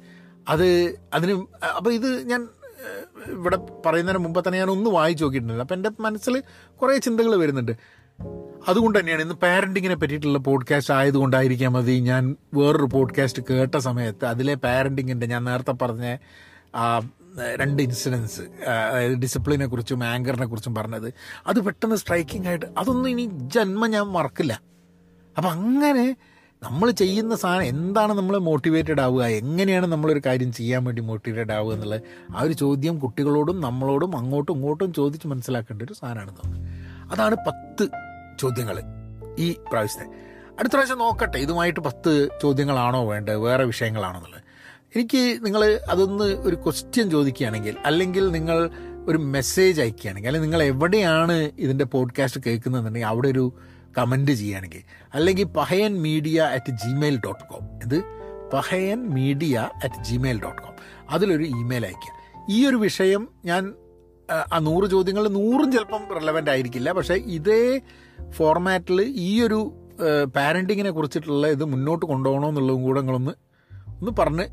അത് 0.48 0.98
അതിന് 1.14 1.46
അപ്പോൾ 1.76 1.94
ഇത് 1.94 2.28
ഞാൻ 2.28 2.48
ഇവിടെ 3.26 3.58
പറയുന്നതിന് 3.86 4.24
മുമ്പ് 4.24 4.44
തന്നെ 4.46 4.58
ഞാൻ 4.58 4.70
ഒന്ന് 4.70 4.90
വായിച്ചു 4.90 5.24
നോക്കിയിട്ടുണ്ടല്ലോ. 5.24 5.62
അപ്പം 5.62 5.74
എന്റെ 5.74 5.90
മനസ്സിൽ 6.00 6.42
കുറേ 6.82 6.98
ചിന്തകൾ 6.98 7.36
വരുന്നുണ്ട്. 7.36 7.72
അതുകൊണ്ട് 8.68 8.98
തന്നെയാണ് 8.98 9.22
ഇന്ന് 9.22 9.34
പാരന്റിങ്ങിനെ 9.34 9.94
പറ്റിയിട്ടുള്ള 9.94 10.38
പോഡ്കാസ്റ്റ് 10.38 10.94
ആയതുകൊണ്ടായിരിക്കാം 10.94 11.72
മതി 11.72 12.00
ഞാൻ 12.00 12.36
വേറൊരു 12.54 12.88
പോഡ്കാസ്റ്റ് 12.92 13.42
കേട്ട 13.50 13.76
സമയത്ത് 13.76 14.24
അതിലെ 14.24 14.54
പാരന്റിങ്ങിന്റെ 14.54 15.26
ഞാൻ 15.26 15.44
നേരത്തെ 15.44 15.72
പറഞ്ഞ 15.72 16.16
രണ്ട് 17.56 17.82
ഇൻസിഡൻസ് 17.82 18.40
അതായത് 18.68 19.12
ഡിസിപ്ലിനെ 19.12 19.66
കുറിച്ചും 19.66 20.04
ആങ്കറിനെ 20.04 20.46
കുറിച്ചും 20.46 20.74
പറഞ്ഞത്. 20.74 21.12
അത് 21.46 21.60
പെട്ടെന്ന് 21.60 21.96
സ്ട്രൈക്കിംഗ് 21.96 22.48
ആയിട്ട് 22.48 22.66
അതൊന്നും 22.78 23.10
ഇനി 23.10 23.30
ജന്മം 23.32 23.90
ഞാൻ 23.90 24.02
മറക്കില്ല. 24.02 24.62
അപ്പം 25.36 25.50
അങ്ങനെ 25.50 26.16
നമ്മൾ 26.62 26.90
ചെയ്യുന്ന 26.90 27.36
സാധനം 27.36 27.64
എന്താണ് 27.64 28.12
നമ്മൾ 28.12 28.38
മോട്ടിവേറ്റഡ് 28.38 29.00
ആവുക? 29.00 29.24
എങ്ങനെയാണ് 29.24 29.86
നമ്മളൊരു 29.86 30.22
കാര്യം 30.26 30.52
ചെയ്യാൻ 30.52 30.84
വേണ്ടി 30.84 31.02
മോട്ടിവേറ്റഡ് 31.02 31.52
ആവുക 31.52 31.74
എന്നുള്ളത്? 31.74 32.00
ആ 32.36 32.42
ഒരു 32.42 32.52
ചോദ്യം 32.52 32.98
കുട്ടികളോടും 32.98 33.60
നമ്മളോടും 33.60 34.16
അങ്ങോട്ടും 34.16 34.52
ഇങ്ങോട്ടും 34.52 34.92
ചോദിച്ച് 34.92 35.28
മനസ്സിലാക്കേണ്ട 35.28 35.82
ഒരു 35.82 35.92
സാധനമാണ് 35.92 36.68
അതാണ് 37.12 37.36
പത്ത് 37.46 37.88
ചോദ്യങ്ങൾ 38.38 38.76
ഈ 39.38 39.48
പ്രാവശ്യത്തെ. 39.68 40.06
അടുത്ത 40.58 40.72
പ്രാവശ്യം 40.72 40.98
നോക്കട്ടെ 40.98 41.38
ഇതുമായിട്ട് 41.38 41.80
പത്ത് 41.84 42.12
ചോദ്യങ്ങളാണോ 42.42 43.00
വേണ്ടത് 43.08 43.38
വേറെ 43.44 43.64
വിഷയങ്ങളാണോ 43.66 44.18
എന്നുള്ളത്. 44.20 44.44
എനിക്ക് 44.94 45.22
നിങ്ങൾ 45.44 45.62
അതൊന്ന് 45.88 46.26
ഒരു 46.44 46.56
ക്വസ്റ്റ്യൻ 46.56 47.06
ചോദിക്കുകയാണെങ്കിൽ 47.10 47.74
അല്ലെങ്കിൽ 47.84 48.24
നിങ്ങൾ 48.32 48.58
ഒരു 49.08 49.18
മെസ്സേജ് 49.34 49.78
അയക്കുകയാണെങ്കിൽ 49.82 50.28
അല്ലെങ്കിൽ 50.28 50.48
നിങ്ങൾ 50.48 50.62
എവിടെയാണ് 50.72 51.36
ഇതിന്റെ 51.58 51.86
പോഡ്കാസ്റ്റ് 51.92 52.40
കേൾക്കുന്നതെന്നുണ്ടെങ്കിൽ 52.46 53.10
അവിടെ 53.12 53.28
ഒരു 53.34 53.44
കമന്റ് 53.98 54.32
ചെയ്യുകയാണെങ്കിൽ 54.34 54.82
അല്ലെങ്കിൽ 55.14 55.46
Pahayan 55.56 55.92
Media 56.04 56.38
at 56.56 56.72
Gmail 56.82 57.16
dot 57.24 57.44
com 57.46 57.64
ഇത് 57.84 57.98
Pahayan 58.52 59.00
Media 59.14 59.54
at 59.84 60.00
Gmail 60.06 60.38
dot 60.42 60.60
com 60.62 60.74
അതിലൊരു 61.10 61.46
ഇമെയിൽ 61.56 61.84
അയക്കുക 61.88 62.14
ഈ 62.50 62.66
ഒരു 62.68 62.78
വിഷയം 62.84 63.22
ഞാൻ 63.44 63.62
ആ, 64.28 64.58
നൂറ് 64.64 64.86
ചോദ്യങ്ങൾ 64.92 65.24
നൂറും 65.36 65.68
ചിലപ്പം 65.72 66.02
റിലവന്റ് 66.16 66.50
ആയിരിക്കില്ല 66.50 66.88
പക്ഷേ 66.96 67.16
ഇതേ 67.36 67.62
ഫോർമാറ്റിൽ 68.32 69.00
ഈ 69.02 69.42
ഒരു 69.42 69.58
പാരന്റിങ്ങിനെ 70.36 70.90
കുറിച്ചിട്ടുള്ള 70.90 71.46
ഇത് 71.46 71.64
മുന്നോട്ട് 71.64 72.06
കൊണ്ടുപോകണോ 72.06 72.48
എന്നുള്ളതും 72.48 72.82
കൂടെ 72.82 73.00
നിങ്ങളൊന്ന് 73.00 73.30
ഒന്ന് 74.00 74.10
പറഞ്ഞ് 74.18 74.46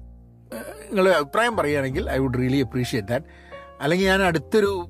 നിങ്ങൾ 0.85 1.09
അഭിപ്രായം 1.09 1.57
പറയുകയാണെങ്കിൽ 1.57 2.09
I 2.09 2.17
would 2.17 2.39
really 2.39 2.57
appreciate 2.57 3.07
that. 3.07 3.25
അല്ലെങ്കിൽ 3.81 4.05
ഞാൻ 4.05 4.21
അടുത്തൊരു 4.21 4.89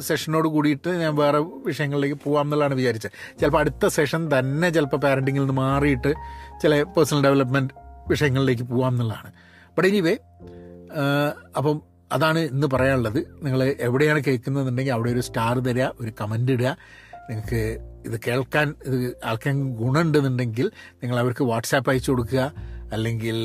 സെഷനോട് 0.00 0.48
കൂടിയിട്ട് 0.48 0.88
ഞാൻ 0.88 1.16
വേറെ 1.16 1.38
വിഷയങ്ങളിലേക്ക് 1.38 2.18
പോകാം 2.24 2.44
എന്നുള്ളതാണ് 2.44 2.74
വിചാരിച്ചത്. 2.74 3.10
ചിലപ്പോൾ 3.40 3.58
അടുത്ത 3.58 3.86
സെഷൻ 3.86 4.38
തന്നെ 4.38 4.70
ചിലപ്പോൾ 4.70 4.96
പാരന്റിങ്ങിൽ 4.96 5.40
നിന്ന് 5.40 5.54
മാറിയിട്ട് 5.54 6.14
ചില 6.62 6.82
പേഴ്സണൽ 6.82 7.22
ഡെവലപ്മെന്റ് 7.22 7.74
വിഷയങ്ങളിലേക്ക് 8.08 8.62
പോകാം 8.62 8.88
എന്നുള്ളതാണ്. 8.88 9.32
ബട്ട് 9.78 9.88
എനിവേ 9.88 10.16
അപ്പം 11.56 11.82
അതാണ് 12.12 12.38
ഇന്ന് 12.38 12.66
പറയാനുള്ളത്. 12.66 13.26
നിങ്ങൾ 13.42 13.76
എവിടെയാണ് 13.80 14.24
കേൾക്കുന്നതെന്നുണ്ടെങ്കിൽ 14.24 14.92
അവിടെ 14.92 15.10
ഒരു 15.10 15.20
സ്റ്റാർ 15.20 15.58
തരിക 15.58 15.86
ഒരു 16.00 16.12
കമന്റ് 16.20 16.52
ഇടുക. 16.52 16.76
നിങ്ങൾക്ക് 17.30 17.78
ഇത് 18.06 18.20
കേൾക്കാൻ 18.26 18.74
ഇത് 18.84 19.16
ആൾക്കാൻ 19.24 19.76
ഗുണമുണ്ടെന്നുണ്ടെങ്കിൽ 19.76 20.70
നിങ്ങൾ 20.94 21.18
അവർക്ക് 21.18 21.44
വാട്സാപ്പ് 21.44 21.90
അയച്ചു 21.90 22.10
കൊടുക്കുക. 22.10 22.52
അല്ലെങ്കിൽ 22.92 23.36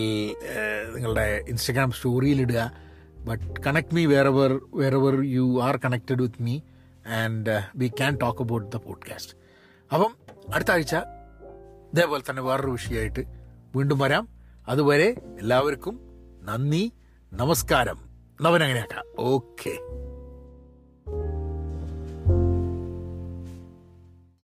നിങ്ങളുടെ 0.96 1.46
Instagram 1.50 1.92
സ്റ്റോറിയിലിടുക 1.92 2.72
but 3.20 3.62
connect 3.68 3.96
me 3.96 4.06
wherever 4.26 4.60
wherever 4.94 5.22
you 5.22 5.62
are 5.64 5.78
connected 5.78 6.22
with 6.22 6.44
me. 6.44 6.60
And 7.08 7.62
we 7.76 7.88
can 7.88 8.18
talk 8.18 8.42
about 8.42 8.76
the 8.76 8.76
podcast. 8.76 9.34
അപ്പം 9.94 10.16
അടുത്ത 10.54 10.72
ആഴ്ച 10.72 10.96
ഇതേപോലെ 11.94 12.24
തന്നെ 12.30 12.42
വേറൊരു 12.42 12.72
വിഷയമായിട്ട് 12.72 13.20
വീണ്ടും 13.76 14.00
വരാം. 14.00 14.28
അതുവരെ 14.68 15.16
എല്ലാവർക്കും 15.40 16.00
നന്ദി 16.44 16.92
നമസ്കാരം. 17.34 18.10
നവനങ്ങനെയാക്കാം 18.42 19.06
ഓക്കെ. 19.20 19.78